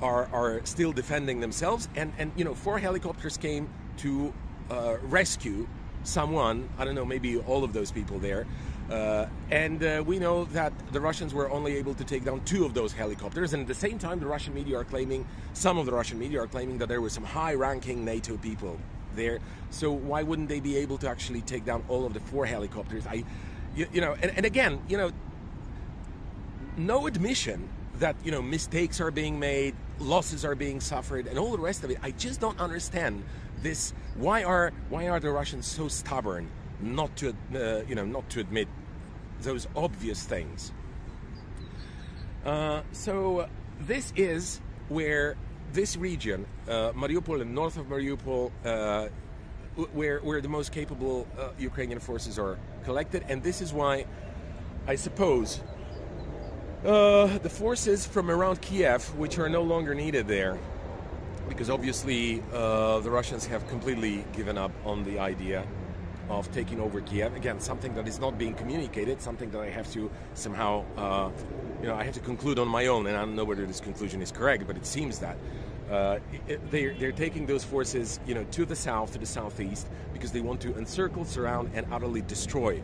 are, 0.00 0.28
are 0.32 0.60
still 0.64 0.92
defending 0.92 1.40
themselves. 1.40 1.88
And, 1.96 2.12
and, 2.18 2.32
you 2.36 2.44
know, 2.44 2.54
four 2.54 2.78
helicopters 2.78 3.36
came 3.36 3.68
to 3.98 4.32
uh, 4.70 4.96
rescue 5.02 5.66
someone, 6.04 6.68
I 6.78 6.84
don't 6.84 6.94
know, 6.94 7.04
maybe 7.04 7.38
all 7.38 7.64
of 7.64 7.72
those 7.72 7.90
people 7.90 8.18
there. 8.18 8.46
Uh, 8.90 9.26
and 9.50 9.84
uh, 9.84 10.02
we 10.06 10.18
know 10.18 10.44
that 10.46 10.72
the 10.92 11.00
Russians 11.00 11.34
were 11.34 11.50
only 11.50 11.76
able 11.76 11.94
to 11.94 12.04
take 12.04 12.24
down 12.24 12.40
two 12.44 12.64
of 12.64 12.72
those 12.72 12.92
helicopters. 12.92 13.52
And 13.52 13.62
at 13.62 13.68
the 13.68 13.74
same 13.74 13.98
time, 13.98 14.18
the 14.18 14.26
Russian 14.26 14.54
media 14.54 14.78
are 14.78 14.84
claiming, 14.84 15.26
some 15.52 15.76
of 15.76 15.84
the 15.84 15.92
Russian 15.92 16.18
media 16.18 16.40
are 16.40 16.46
claiming 16.46 16.78
that 16.78 16.88
there 16.88 17.02
were 17.02 17.10
some 17.10 17.24
high 17.24 17.54
ranking 17.54 18.04
NATO 18.04 18.38
people 18.38 18.78
there. 19.18 19.40
So 19.70 19.92
why 19.92 20.22
wouldn't 20.22 20.48
they 20.48 20.60
be 20.60 20.78
able 20.78 20.96
to 20.98 21.08
actually 21.10 21.42
take 21.42 21.66
down 21.66 21.84
all 21.88 22.06
of 22.06 22.14
the 22.14 22.20
four 22.20 22.46
helicopters? 22.46 23.06
I, 23.06 23.24
you, 23.76 23.86
you 23.92 24.00
know, 24.00 24.16
and, 24.22 24.32
and 24.34 24.46
again, 24.46 24.80
you 24.88 24.96
know, 24.96 25.10
no 26.78 27.06
admission 27.06 27.68
that 27.98 28.16
you 28.24 28.30
know 28.30 28.40
mistakes 28.40 29.00
are 29.00 29.10
being 29.10 29.38
made, 29.38 29.74
losses 29.98 30.44
are 30.44 30.54
being 30.54 30.80
suffered, 30.80 31.26
and 31.26 31.38
all 31.38 31.52
the 31.52 31.58
rest 31.58 31.84
of 31.84 31.90
it. 31.90 31.98
I 32.02 32.12
just 32.12 32.40
don't 32.40 32.58
understand 32.58 33.24
this. 33.62 33.92
Why 34.16 34.44
are 34.44 34.72
why 34.88 35.08
are 35.08 35.20
the 35.20 35.30
Russians 35.30 35.66
so 35.66 35.88
stubborn 35.88 36.48
not 36.80 37.14
to 37.16 37.34
uh, 37.54 37.82
you 37.88 37.94
know 37.94 38.06
not 38.06 38.30
to 38.30 38.40
admit 38.40 38.68
those 39.42 39.66
obvious 39.76 40.22
things? 40.22 40.72
Uh, 42.44 42.82
so 42.92 43.48
this 43.80 44.12
is 44.16 44.60
where 44.88 45.36
this 45.72 45.96
region, 45.96 46.46
uh, 46.68 46.92
Mariupol 46.92 47.40
and 47.40 47.54
north 47.54 47.76
of 47.76 47.86
Mariupol, 47.86 48.50
uh, 48.64 49.08
where, 49.92 50.18
where 50.20 50.40
the 50.40 50.48
most 50.48 50.72
capable 50.72 51.26
uh, 51.38 51.50
Ukrainian 51.58 52.00
forces 52.00 52.38
are 52.38 52.58
collected. 52.84 53.24
And 53.28 53.42
this 53.42 53.60
is 53.60 53.72
why 53.72 54.06
I 54.86 54.96
suppose 54.96 55.60
uh, 56.84 57.38
the 57.38 57.50
forces 57.50 58.06
from 58.06 58.30
around 58.30 58.60
Kiev, 58.60 59.04
which 59.16 59.38
are 59.38 59.48
no 59.48 59.62
longer 59.62 59.94
needed 59.94 60.26
there, 60.26 60.58
because 61.48 61.70
obviously 61.70 62.42
uh, 62.52 63.00
the 63.00 63.10
Russians 63.10 63.46
have 63.46 63.66
completely 63.68 64.24
given 64.32 64.56
up 64.58 64.72
on 64.84 65.04
the 65.04 65.18
idea 65.18 65.66
of 66.28 66.50
taking 66.52 66.80
over 66.80 67.00
Kiev. 67.00 67.34
Again, 67.34 67.60
something 67.60 67.94
that 67.94 68.06
is 68.06 68.20
not 68.20 68.38
being 68.38 68.54
communicated, 68.54 69.20
something 69.20 69.50
that 69.50 69.60
I 69.60 69.70
have 69.70 69.90
to 69.92 70.10
somehow, 70.34 70.84
uh, 70.96 71.30
you 71.80 71.86
know, 71.86 71.94
I 71.94 72.04
have 72.04 72.14
to 72.14 72.20
conclude 72.20 72.58
on 72.58 72.68
my 72.68 72.86
own, 72.86 73.06
and 73.06 73.16
I 73.16 73.20
don't 73.20 73.36
know 73.36 73.44
whether 73.44 73.64
this 73.66 73.80
conclusion 73.80 74.20
is 74.22 74.32
correct, 74.32 74.66
but 74.66 74.76
it 74.76 74.86
seems 74.86 75.18
that. 75.20 75.36
Uh, 75.90 76.18
it, 76.46 76.70
they're, 76.70 76.94
they're 76.94 77.12
taking 77.12 77.46
those 77.46 77.64
forces, 77.64 78.20
you 78.26 78.34
know, 78.34 78.44
to 78.50 78.66
the 78.66 78.76
south, 78.76 79.12
to 79.12 79.18
the 79.18 79.26
southeast, 79.26 79.88
because 80.12 80.32
they 80.32 80.40
want 80.40 80.60
to 80.60 80.76
encircle, 80.76 81.24
surround, 81.24 81.70
and 81.74 81.86
utterly 81.90 82.20
destroy 82.22 82.82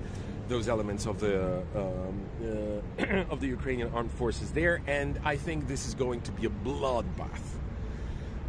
those 0.48 0.68
elements 0.68 1.06
of 1.06 1.20
the 1.20 1.62
um, 1.74 2.20
uh, 2.98 3.04
of 3.30 3.40
the 3.40 3.46
Ukrainian 3.46 3.90
armed 3.94 4.10
forces 4.10 4.52
there. 4.52 4.82
And 4.86 5.18
I 5.24 5.36
think 5.36 5.68
this 5.68 5.86
is 5.86 5.94
going 5.94 6.20
to 6.22 6.32
be 6.32 6.46
a 6.46 6.50
bloodbath. 6.50 7.44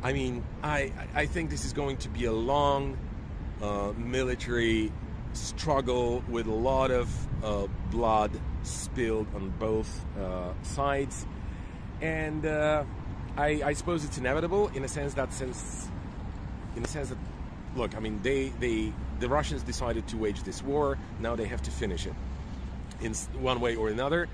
I 0.04 0.14
mean, 0.14 0.44
I 0.62 0.92
I 1.14 1.26
think 1.26 1.50
this 1.50 1.66
is 1.66 1.74
going 1.74 1.98
to 1.98 2.10
be 2.10 2.26
a 2.26 2.34
long 2.34 2.98
uh, 3.62 3.94
military 3.98 4.92
struggle 5.36 6.24
with 6.30 6.48
a 6.48 6.54
lot 6.54 6.92
of 6.92 7.10
uh, 7.44 7.68
blood 7.92 8.32
spilled 8.64 9.28
on 9.36 9.50
both 9.60 10.06
uh, 10.20 10.52
sides, 10.64 11.26
and 12.02 12.46
uh, 12.46 12.84
I, 13.38 13.62
I, 13.64 13.74
suppose 13.74 14.04
it's 14.06 14.18
inevitable 14.18 14.70
in 14.70 14.84
a 14.84 14.88
sense 14.88 15.14
that 15.16 15.34
since, 15.34 15.88
in 16.76 16.84
a 16.84 16.88
sense 16.88 17.10
that, 17.10 17.18
look, 17.76 17.96
I 17.96 18.00
mean, 18.00 18.20
they 18.24 18.50
they 18.60 18.94
the 19.20 19.30
Russians 19.30 19.64
decided 19.64 20.08
to 20.08 20.18
wage 20.18 20.44
this 20.44 20.64
war. 20.64 20.98
Now 21.20 21.36
they 21.36 21.46
have 21.46 21.62
to 21.64 21.72
finish 21.72 22.06
it 22.06 22.14
in 23.02 23.14
one 23.40 23.60
way 23.60 23.76
or 23.76 23.90
another. 23.90 24.28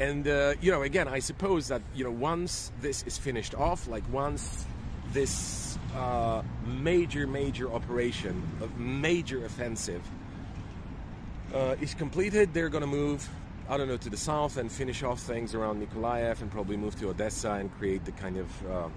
And 0.00 0.26
uh, 0.28 0.54
you 0.60 0.70
know, 0.70 0.82
again, 0.82 1.08
I 1.08 1.18
suppose 1.18 1.68
that 1.68 1.82
you 1.94 2.04
know 2.04 2.10
once 2.10 2.70
this 2.80 3.02
is 3.02 3.18
finished 3.18 3.54
off, 3.54 3.88
like 3.88 4.04
once 4.12 4.66
this 5.12 5.78
uh, 5.94 6.42
major, 6.66 7.26
major 7.26 7.72
operation, 7.72 8.42
a 8.62 8.80
major 8.80 9.44
offensive, 9.44 10.02
uh, 11.54 11.76
is 11.80 11.94
completed, 11.94 12.52
they're 12.52 12.68
going 12.68 12.82
to 12.82 12.86
move, 12.86 13.28
I 13.68 13.76
don't 13.76 13.88
know, 13.88 13.96
to 13.96 14.10
the 14.10 14.16
south 14.16 14.56
and 14.56 14.70
finish 14.70 15.02
off 15.02 15.20
things 15.20 15.54
around 15.54 15.82
Nikolaev 15.82 16.40
and 16.40 16.50
probably 16.50 16.76
move 16.76 16.98
to 17.00 17.08
Odessa 17.08 17.52
and 17.52 17.72
create 17.78 18.04
the 18.04 18.12
kind 18.12 18.36
of 18.36 18.66
uh, 18.66 18.88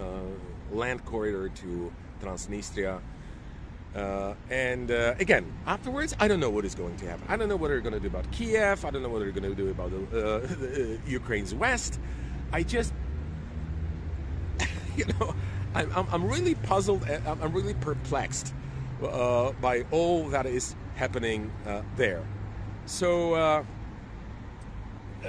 uh 0.00 0.20
land 0.72 1.04
corridor 1.04 1.48
to 1.48 1.92
Transnistria. 2.20 3.00
Uh, 3.94 4.34
and 4.50 4.90
uh, 4.90 5.14
again, 5.18 5.50
afterwards, 5.66 6.14
I 6.20 6.28
don't 6.28 6.40
know 6.40 6.50
what 6.50 6.66
is 6.66 6.74
going 6.74 6.96
to 6.96 7.06
happen. 7.06 7.24
I 7.28 7.36
don't 7.36 7.48
know 7.48 7.56
what 7.56 7.68
they're 7.68 7.80
going 7.80 7.94
to 7.94 8.00
do 8.00 8.08
about 8.08 8.30
Kiev. 8.30 8.84
I 8.84 8.90
don't 8.90 9.02
know 9.02 9.08
what 9.08 9.20
they're 9.20 9.30
going 9.30 9.48
to 9.48 9.54
do 9.54 9.70
about 9.70 9.90
the, 9.90 10.98
Ukraine's 11.06 11.54
west. 11.54 11.98
I 12.52 12.62
just 12.62 12.92
you 14.96 15.06
know, 15.18 15.34
I'm, 15.74 16.06
I'm 16.10 16.24
really 16.24 16.54
puzzled. 16.54 17.04
I'm 17.26 17.52
really 17.52 17.74
perplexed 17.74 18.52
uh, 19.02 19.52
by 19.52 19.84
all 19.90 20.28
that 20.30 20.46
is 20.46 20.74
happening 20.96 21.52
uh, 21.66 21.82
there. 21.96 22.24
So, 22.86 23.34
uh, 23.34 23.64
uh, 25.24 25.28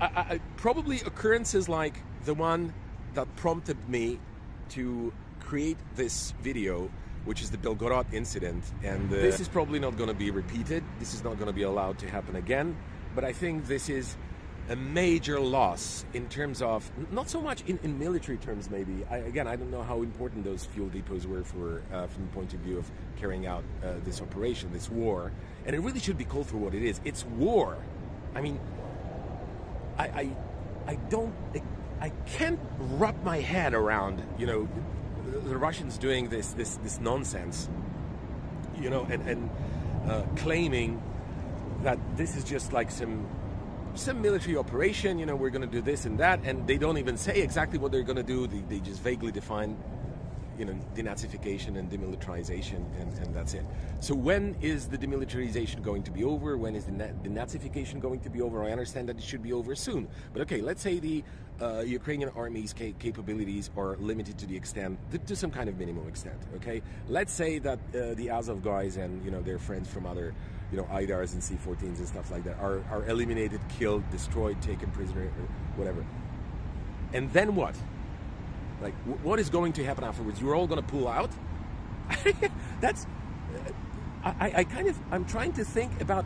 I, 0.00 0.04
I, 0.04 0.40
probably 0.56 1.00
occurrences 1.00 1.68
like 1.68 1.94
the 2.24 2.34
one 2.34 2.72
that 3.14 3.26
prompted 3.36 3.76
me 3.88 4.20
to 4.70 5.12
create 5.40 5.78
this 5.96 6.32
video, 6.42 6.90
which 7.24 7.42
is 7.42 7.50
the 7.50 7.56
Belgorod 7.56 8.12
incident. 8.12 8.64
And 8.82 9.12
uh, 9.12 9.16
this 9.16 9.40
is 9.40 9.48
probably 9.48 9.78
not 9.78 9.96
going 9.96 10.08
to 10.08 10.14
be 10.14 10.30
repeated. 10.30 10.84
This 10.98 11.14
is 11.14 11.24
not 11.24 11.34
going 11.34 11.46
to 11.46 11.52
be 11.52 11.62
allowed 11.62 11.98
to 12.00 12.08
happen 12.08 12.36
again. 12.36 12.76
But 13.14 13.24
I 13.24 13.32
think 13.32 13.66
this 13.66 13.88
is 13.88 14.16
a 14.68 14.76
major 14.76 15.40
loss 15.40 16.04
in 16.12 16.28
terms 16.28 16.60
of 16.60 16.90
not 17.10 17.28
so 17.30 17.40
much 17.40 17.62
in, 17.66 17.78
in 17.82 17.98
military 17.98 18.36
terms 18.36 18.68
maybe. 18.70 19.04
I, 19.10 19.18
again 19.18 19.46
i 19.46 19.56
don't 19.56 19.70
know 19.70 19.82
how 19.82 20.02
important 20.02 20.44
those 20.44 20.64
fuel 20.64 20.88
depots 20.88 21.26
were 21.26 21.42
for 21.42 21.82
uh, 21.92 22.06
from 22.06 22.24
the 22.26 22.32
point 22.32 22.52
of 22.52 22.60
view 22.60 22.78
of 22.78 22.90
carrying 23.16 23.46
out 23.46 23.64
uh, 23.82 23.94
this 24.04 24.20
operation 24.20 24.70
this 24.72 24.90
war. 24.90 25.32
And 25.64 25.74
it 25.74 25.80
really 25.80 26.00
should 26.00 26.18
be 26.18 26.24
called 26.24 26.46
for 26.46 26.56
what 26.56 26.74
it 26.74 26.82
is. 26.82 27.00
It's 27.04 27.24
war. 27.24 27.78
I 28.34 28.40
mean 28.40 28.60
i 29.98 30.04
i, 30.06 30.36
I 30.86 30.94
don't 31.10 31.34
I, 31.54 31.62
I 32.06 32.08
can't 32.26 32.60
wrap 32.78 33.22
my 33.24 33.40
head 33.40 33.74
around 33.74 34.22
you 34.38 34.46
know 34.46 34.68
the 35.44 35.56
russians 35.56 35.98
doing 35.98 36.28
this 36.28 36.52
this 36.52 36.76
this 36.76 37.00
nonsense 37.00 37.68
you 38.80 38.90
know 38.90 39.06
and 39.10 39.28
and 39.28 39.50
uh, 40.08 40.22
claiming 40.36 41.02
that 41.82 41.98
this 42.16 42.36
is 42.36 42.44
just 42.44 42.72
like 42.72 42.90
some 42.90 43.26
some 43.98 44.22
military 44.22 44.56
operation, 44.56 45.18
you 45.18 45.26
know, 45.26 45.36
we're 45.36 45.50
going 45.50 45.62
to 45.62 45.66
do 45.66 45.82
this 45.82 46.04
and 46.04 46.18
that, 46.18 46.40
and 46.44 46.66
they 46.66 46.78
don't 46.78 46.98
even 46.98 47.16
say 47.16 47.40
exactly 47.40 47.78
what 47.78 47.92
they're 47.92 48.02
going 48.02 48.16
to 48.16 48.22
do. 48.22 48.46
They, 48.46 48.60
they 48.68 48.80
just 48.80 49.02
vaguely 49.02 49.32
define, 49.32 49.76
you 50.58 50.64
know, 50.64 50.78
denazification 50.94 51.78
and 51.78 51.90
demilitarization, 51.90 52.84
and, 53.00 53.18
and 53.18 53.34
that's 53.34 53.54
it. 53.54 53.64
So 54.00 54.14
when 54.14 54.56
is 54.60 54.88
the 54.88 54.98
demilitarization 54.98 55.82
going 55.82 56.02
to 56.04 56.10
be 56.10 56.24
over? 56.24 56.56
When 56.56 56.76
is 56.76 56.84
the 56.84 56.92
denazification 56.92 58.00
going 58.00 58.20
to 58.20 58.30
be 58.30 58.40
over? 58.40 58.64
I 58.64 58.70
understand 58.72 59.08
that 59.08 59.18
it 59.18 59.24
should 59.24 59.42
be 59.42 59.52
over 59.52 59.74
soon. 59.74 60.08
But 60.32 60.42
okay, 60.42 60.60
let's 60.60 60.82
say 60.82 60.98
the 60.98 61.24
uh, 61.60 61.80
Ukrainian 61.80 62.30
army's 62.36 62.72
ca- 62.72 62.94
capabilities 62.98 63.70
are 63.76 63.96
limited 63.96 64.38
to 64.38 64.46
the 64.46 64.56
extent, 64.56 64.98
to 65.26 65.36
some 65.36 65.50
kind 65.50 65.68
of 65.68 65.78
minimum 65.78 66.06
extent. 66.08 66.38
Okay, 66.56 66.82
let's 67.08 67.32
say 67.32 67.58
that 67.58 67.78
uh, 67.94 68.14
the 68.14 68.30
Azov 68.30 68.62
guys 68.62 68.96
and 68.96 69.24
you 69.24 69.30
know 69.30 69.42
their 69.42 69.58
friends 69.58 69.88
from 69.88 70.06
other, 70.06 70.34
you 70.70 70.76
know, 70.76 70.84
Aidars 70.84 71.32
and 71.32 71.42
C-14s 71.42 71.98
and 71.98 72.08
stuff 72.08 72.30
like 72.30 72.44
that 72.44 72.58
are, 72.60 72.82
are 72.90 73.04
eliminated, 73.08 73.60
killed, 73.68 74.08
destroyed, 74.10 74.60
taken 74.62 74.90
prisoner, 74.90 75.30
whatever. 75.76 76.04
And 77.12 77.32
then 77.32 77.54
what? 77.54 77.74
Like, 78.80 78.94
what 79.24 79.40
is 79.40 79.50
going 79.50 79.72
to 79.74 79.84
happen 79.84 80.04
afterwards? 80.04 80.40
You're 80.40 80.54
all 80.54 80.68
going 80.68 80.80
to 80.80 80.88
pull 80.88 81.08
out? 81.08 81.30
That's. 82.80 83.06
Uh, 84.24 84.32
I, 84.40 84.52
I 84.56 84.64
kind 84.64 84.88
of. 84.88 84.98
I'm 85.10 85.24
trying 85.24 85.52
to 85.54 85.64
think 85.64 86.00
about. 86.00 86.24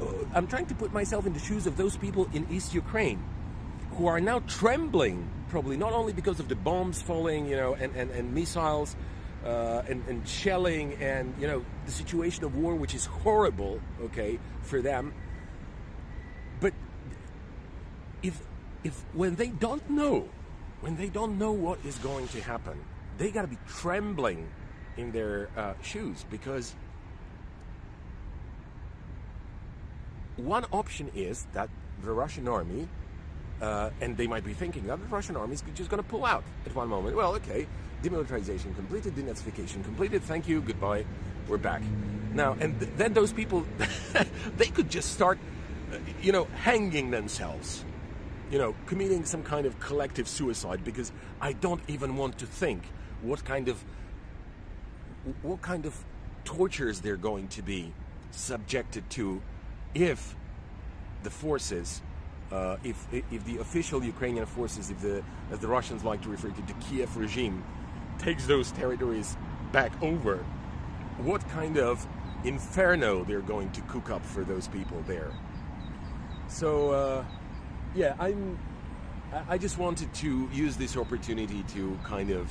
Uh, 0.00 0.06
I'm 0.34 0.46
trying 0.46 0.66
to 0.66 0.74
put 0.74 0.92
myself 0.92 1.26
in 1.26 1.32
the 1.32 1.38
shoes 1.38 1.66
of 1.66 1.76
those 1.76 1.96
people 1.96 2.28
in 2.32 2.46
East 2.50 2.74
Ukraine 2.74 3.22
who 3.98 4.06
are 4.06 4.20
now 4.20 4.38
trembling, 4.46 5.28
probably 5.50 5.76
not 5.76 5.92
only 5.92 6.12
because 6.12 6.40
of 6.40 6.48
the 6.48 6.54
bombs 6.54 7.02
falling, 7.02 7.46
you 7.46 7.56
know, 7.56 7.74
and, 7.74 7.94
and, 7.94 8.10
and 8.12 8.32
missiles 8.32 8.96
uh, 9.44 9.82
and, 9.88 10.06
and 10.08 10.26
shelling 10.26 10.94
and, 11.00 11.34
you 11.38 11.46
know, 11.46 11.64
the 11.84 11.92
situation 11.92 12.44
of 12.44 12.54
war, 12.54 12.74
which 12.74 12.94
is 12.94 13.04
horrible, 13.04 13.80
okay, 14.00 14.38
for 14.62 14.80
them. 14.80 15.12
But 16.60 16.72
if, 18.22 18.40
if 18.84 18.94
when 19.12 19.34
they 19.34 19.48
don't 19.48 19.90
know 19.90 20.28
when 20.80 20.96
they 20.96 21.08
don't 21.08 21.38
know 21.38 21.52
what 21.52 21.78
is 21.84 21.98
going 21.98 22.28
to 22.28 22.40
happen, 22.40 22.78
they 23.18 23.30
got 23.30 23.42
to 23.42 23.48
be 23.48 23.58
trembling 23.66 24.48
in 24.96 25.10
their 25.12 25.48
uh, 25.56 25.74
shoes 25.82 26.24
because 26.30 26.74
one 30.36 30.64
option 30.72 31.10
is 31.14 31.46
that 31.52 31.68
the 32.02 32.12
Russian 32.12 32.46
army, 32.46 32.88
uh, 33.60 33.90
and 34.00 34.16
they 34.16 34.26
might 34.26 34.44
be 34.44 34.54
thinking 34.54 34.86
that 34.86 35.00
the 35.00 35.06
Russian 35.06 35.36
army 35.36 35.54
is 35.54 35.62
just 35.74 35.90
going 35.90 36.02
to 36.02 36.08
pull 36.08 36.24
out 36.24 36.44
at 36.66 36.74
one 36.74 36.88
moment. 36.88 37.16
Well, 37.16 37.34
okay, 37.36 37.66
demilitarization 38.02 38.74
completed, 38.76 39.14
denazification 39.14 39.84
completed. 39.84 40.22
Thank 40.22 40.48
you, 40.48 40.60
goodbye. 40.60 41.04
We're 41.48 41.58
back 41.58 41.82
now. 42.32 42.56
And 42.60 42.78
th- 42.78 42.92
then 42.96 43.14
those 43.14 43.32
people, 43.32 43.66
they 44.56 44.66
could 44.66 44.90
just 44.90 45.12
start, 45.12 45.38
uh, 45.92 45.98
you 46.22 46.32
know, 46.32 46.44
hanging 46.62 47.10
themselves 47.10 47.84
you 48.50 48.58
know, 48.58 48.74
committing 48.86 49.24
some 49.24 49.42
kind 49.42 49.66
of 49.66 49.78
collective 49.78 50.26
suicide 50.26 50.82
because 50.84 51.12
I 51.40 51.52
don't 51.52 51.82
even 51.88 52.16
want 52.16 52.38
to 52.38 52.46
think 52.46 52.82
what 53.22 53.44
kind 53.44 53.68
of 53.68 53.84
what 55.42 55.60
kind 55.60 55.84
of 55.84 55.94
tortures 56.44 57.00
they're 57.00 57.16
going 57.16 57.48
to 57.48 57.62
be 57.62 57.92
subjected 58.30 59.08
to 59.10 59.42
if 59.94 60.34
the 61.22 61.30
forces, 61.30 62.00
uh, 62.52 62.76
if 62.84 63.06
if 63.12 63.44
the 63.44 63.58
official 63.58 64.02
Ukrainian 64.02 64.46
forces, 64.46 64.90
if 64.90 65.00
the 65.00 65.22
as 65.50 65.58
the 65.58 65.68
Russians 65.68 66.04
like 66.04 66.22
to 66.22 66.28
refer 66.28 66.48
to 66.48 66.62
the 66.62 66.74
Kiev 66.74 67.16
regime, 67.16 67.64
takes 68.18 68.46
those 68.46 68.72
territories 68.72 69.36
back 69.72 69.92
over, 70.02 70.36
what 71.18 71.46
kind 71.50 71.78
of 71.78 72.06
inferno 72.44 73.24
they're 73.24 73.40
going 73.40 73.70
to 73.72 73.80
cook 73.82 74.10
up 74.10 74.24
for 74.24 74.44
those 74.44 74.68
people 74.68 75.02
there. 75.06 75.32
So. 76.48 76.90
Uh, 76.90 77.24
yeah, 77.94 78.14
I'm. 78.18 78.58
I 79.48 79.58
just 79.58 79.76
wanted 79.76 80.12
to 80.14 80.48
use 80.52 80.76
this 80.76 80.96
opportunity 80.96 81.62
to 81.74 81.98
kind 82.02 82.30
of 82.30 82.50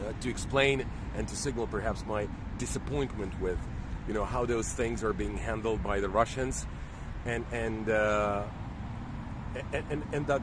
uh, 0.00 0.12
to 0.20 0.30
explain 0.30 0.86
and 1.16 1.28
to 1.28 1.36
signal 1.36 1.66
perhaps 1.66 2.04
my 2.06 2.28
disappointment 2.56 3.38
with, 3.42 3.58
you 4.08 4.14
know, 4.14 4.24
how 4.24 4.46
those 4.46 4.68
things 4.72 5.04
are 5.04 5.12
being 5.12 5.36
handled 5.36 5.82
by 5.82 6.00
the 6.00 6.08
Russians, 6.08 6.66
and 7.26 7.44
and 7.52 7.90
uh, 7.90 8.42
and, 9.72 10.02
and, 10.12 10.26
that, 10.26 10.42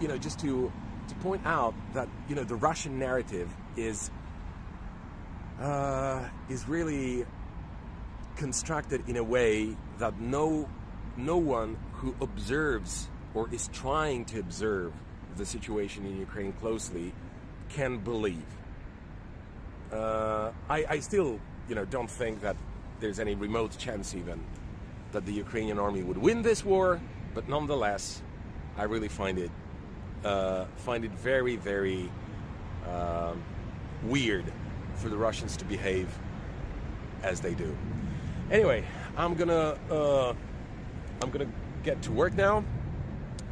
you 0.00 0.08
know, 0.08 0.18
just 0.18 0.40
to 0.40 0.70
to 1.08 1.14
point 1.16 1.42
out 1.44 1.74
that 1.94 2.08
you 2.28 2.34
know 2.34 2.44
the 2.44 2.54
Russian 2.54 2.98
narrative 2.98 3.48
is 3.76 4.10
uh, 5.60 6.24
is 6.48 6.68
really 6.68 7.26
constructed 8.36 9.08
in 9.08 9.16
a 9.16 9.24
way 9.24 9.76
that 9.98 10.20
no 10.20 10.68
no 11.16 11.36
one 11.36 11.76
who 11.94 12.14
observes 12.20 13.08
or 13.34 13.48
is 13.52 13.68
trying 13.68 14.24
to 14.24 14.40
observe 14.40 14.92
the 15.36 15.46
situation 15.46 16.06
in 16.06 16.18
Ukraine 16.18 16.52
closely 16.52 17.12
can 17.68 17.98
believe. 17.98 18.42
Uh, 19.92 20.50
I, 20.68 20.84
I, 20.88 21.00
still, 21.00 21.40
you 21.68 21.74
know, 21.74 21.84
don't 21.84 22.10
think 22.10 22.40
that 22.42 22.56
there's 23.00 23.18
any 23.18 23.34
remote 23.34 23.76
chance 23.78 24.14
even 24.14 24.40
that 25.12 25.26
the 25.26 25.32
Ukrainian 25.32 25.78
army 25.78 26.02
would 26.02 26.18
win 26.18 26.42
this 26.42 26.64
war, 26.64 27.00
but 27.34 27.48
nonetheless, 27.48 28.22
I 28.76 28.84
really 28.84 29.08
find 29.08 29.38
it 29.38 29.50
uh, 30.24 30.66
find 30.76 31.04
it 31.04 31.12
very, 31.12 31.56
very 31.56 32.10
uh, 32.86 33.34
weird 34.04 34.44
for 34.96 35.08
the 35.08 35.16
Russians 35.16 35.56
to 35.56 35.64
behave 35.64 36.08
as 37.22 37.40
they 37.40 37.54
do. 37.54 37.76
Anyway, 38.50 38.84
I'm 39.16 39.34
gonna 39.34 39.76
uh, 39.90 40.34
I'm 41.22 41.30
gonna 41.30 41.50
get 41.82 42.02
to 42.02 42.12
work 42.12 42.34
now. 42.34 42.64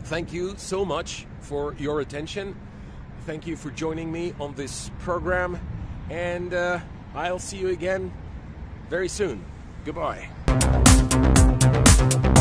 Thank 0.04 0.32
you 0.32 0.54
so 0.56 0.84
much 0.84 1.26
for 1.40 1.74
your 1.78 2.00
attention. 2.00 2.56
Thank 3.26 3.46
you 3.46 3.56
for 3.56 3.70
joining 3.70 4.10
me 4.10 4.34
on 4.40 4.54
this 4.54 4.90
program, 5.00 5.58
and 6.10 6.54
uh, 6.54 6.80
I'll 7.14 7.38
see 7.38 7.58
you 7.58 7.68
again 7.68 8.12
very 8.88 9.08
soon. 9.08 9.44
Goodbye. 9.84 10.28
Thank 11.84 12.26
you. 12.26 12.37